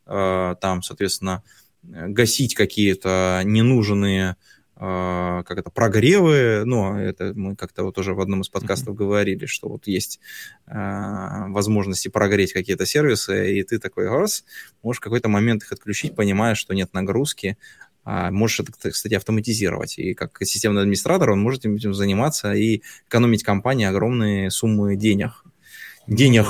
[0.07, 1.45] э, там, соответственно,
[1.85, 4.35] гасить какие-то ненужные
[4.77, 8.99] как это, прогревы, ну, это мы как-то вот уже в одном из подкастов mm-hmm.
[8.99, 10.19] говорили, что вот есть
[10.67, 10.75] э,
[11.49, 14.45] возможности прогреть какие-то сервисы, и ты такой раз,
[14.83, 17.57] можешь в какой-то момент их отключить, понимая, что нет нагрузки,
[18.05, 19.99] а можешь это, кстати, автоматизировать.
[19.99, 25.45] И как системный администратор он может этим заниматься и экономить компании огромные суммы денег.
[26.07, 26.47] Денег.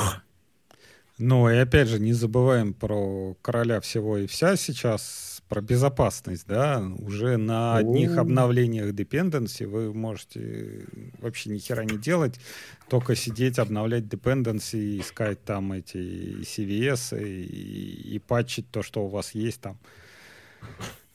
[1.16, 6.82] Ну и опять же, не забываем про короля всего и вся сейчас, про безопасность, да,
[6.98, 10.86] уже на одних обновлениях dependency вы можете
[11.18, 12.40] вообще ни хера не делать,
[12.88, 19.34] только сидеть, обновлять dependency, искать там эти CVS и, и патчить то, что у вас
[19.34, 19.78] есть там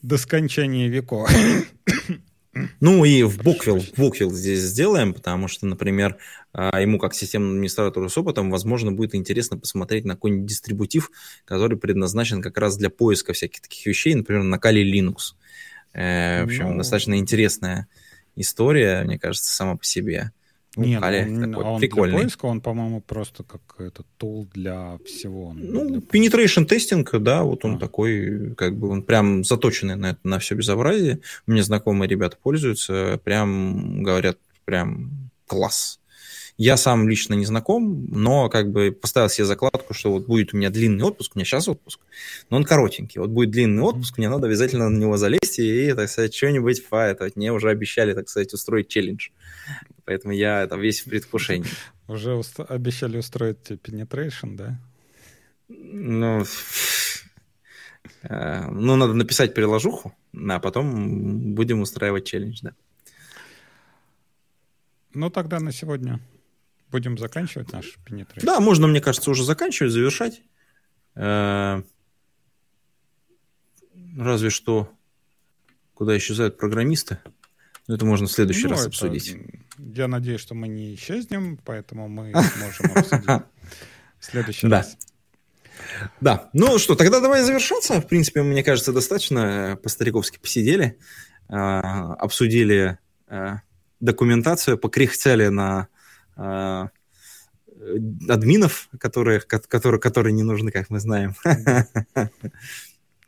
[0.02, 1.30] до скончания веков.
[2.80, 6.18] Ну и в буквил, в здесь сделаем, потому что, например,
[6.52, 11.11] а, ему как системному администратору с опытом, возможно, будет интересно посмотреть на какой-нибудь дистрибутив,
[11.45, 15.36] который предназначен как раз для поиска всяких таких вещей, например, на Kali Linux.
[15.94, 16.77] Э, в общем, ну...
[16.77, 17.88] достаточно интересная
[18.36, 20.31] история, мне кажется, сама по себе.
[20.76, 22.12] Ну, Нет, Али, он, такой, он прикольный.
[22.12, 25.52] для поиска, он, по-моему, просто как этот тул для всего.
[25.56, 26.00] Ну, для...
[26.00, 27.80] penetration тестинг, да, вот он а.
[27.80, 31.22] такой, как бы он прям заточенный на это, на все безобразие.
[31.48, 36.00] Меня знакомые ребята пользуются, прям говорят, прям класс.
[36.60, 40.58] Я сам лично не знаком, но как бы поставил себе закладку, что вот будет у
[40.58, 42.02] меня длинный отпуск, у меня сейчас отпуск,
[42.50, 43.22] но он коротенький.
[43.22, 47.38] Вот будет длинный отпуск, мне надо обязательно на него залезть и, так сказать, что-нибудь поэтовать.
[47.38, 49.30] Мне уже обещали, так сказать, устроить челлендж.
[50.10, 51.69] Поэтому я там весь в предвкушении.
[52.07, 54.80] Уже уст- обещали устроить тебе penetration, да?
[55.68, 56.44] Ну,
[58.23, 62.73] э, ну, надо написать приложуху, а потом будем устраивать челлендж, да.
[65.14, 66.19] Ну, тогда на сегодня
[66.90, 68.48] будем заканчивать наш пенетрейшн.
[68.48, 70.41] Да, можно, мне кажется, уже заканчивать, завершать.
[71.14, 71.84] Э,
[74.18, 74.91] разве что
[75.94, 77.19] куда исчезают программисты.
[77.90, 79.36] Но это можно в следующий ну, раз это, обсудить.
[79.80, 83.26] Я надеюсь, что мы не исчезнем, поэтому мы сможем обсудить
[84.20, 84.95] в следующий раз.
[86.22, 86.52] Да.
[86.53, 87.99] Ну что, тогда давай завершаться.
[87.99, 90.99] В принципе, мне кажется, достаточно по-стариковски посидели,
[91.49, 93.56] э, обсудили э,
[93.99, 95.88] документацию, покряхтяли на
[96.38, 96.90] э,
[98.30, 101.34] админов, которые, которые, которые не нужны, как мы знаем.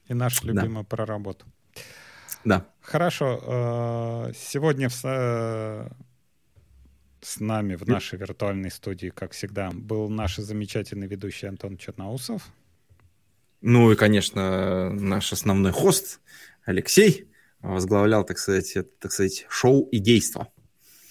[0.08, 0.88] И наш любимый да.
[0.88, 1.48] про работу.
[2.46, 2.68] Да.
[2.82, 4.32] Хорошо.
[4.36, 4.94] Сегодня в,
[7.22, 12.44] с нами в нашей виртуальной студии, как всегда, был наш замечательный ведущий Антон Черноусов.
[13.62, 16.20] Ну и, конечно, наш основной хост
[16.66, 17.28] Алексей
[17.60, 20.48] возглавлял, так сказать, это, так сказать, шоу и действо.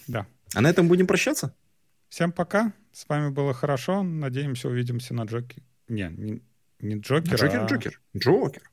[0.08, 0.26] Да.
[0.54, 1.54] А на этом будем прощаться.
[2.08, 2.72] Всем пока.
[2.92, 4.02] С вами было хорошо.
[4.02, 5.62] Надеемся, увидимся на Джокере.
[5.86, 6.42] Не, не,
[6.80, 7.66] не Джокер, Джокер, а...
[7.66, 8.00] Джокер.
[8.16, 8.70] Джокер.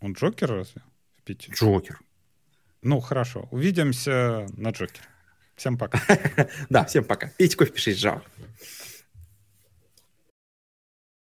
[0.00, 0.82] Он Джокер разве?
[1.16, 1.52] В Питере?
[1.56, 1.98] Джокер.
[2.82, 3.48] Ну, хорошо.
[3.50, 5.04] Увидимся на Джокере.
[5.56, 6.00] Всем пока.
[6.68, 7.28] Да, всем пока.
[7.38, 8.22] Пейте кофе, пишите, жал.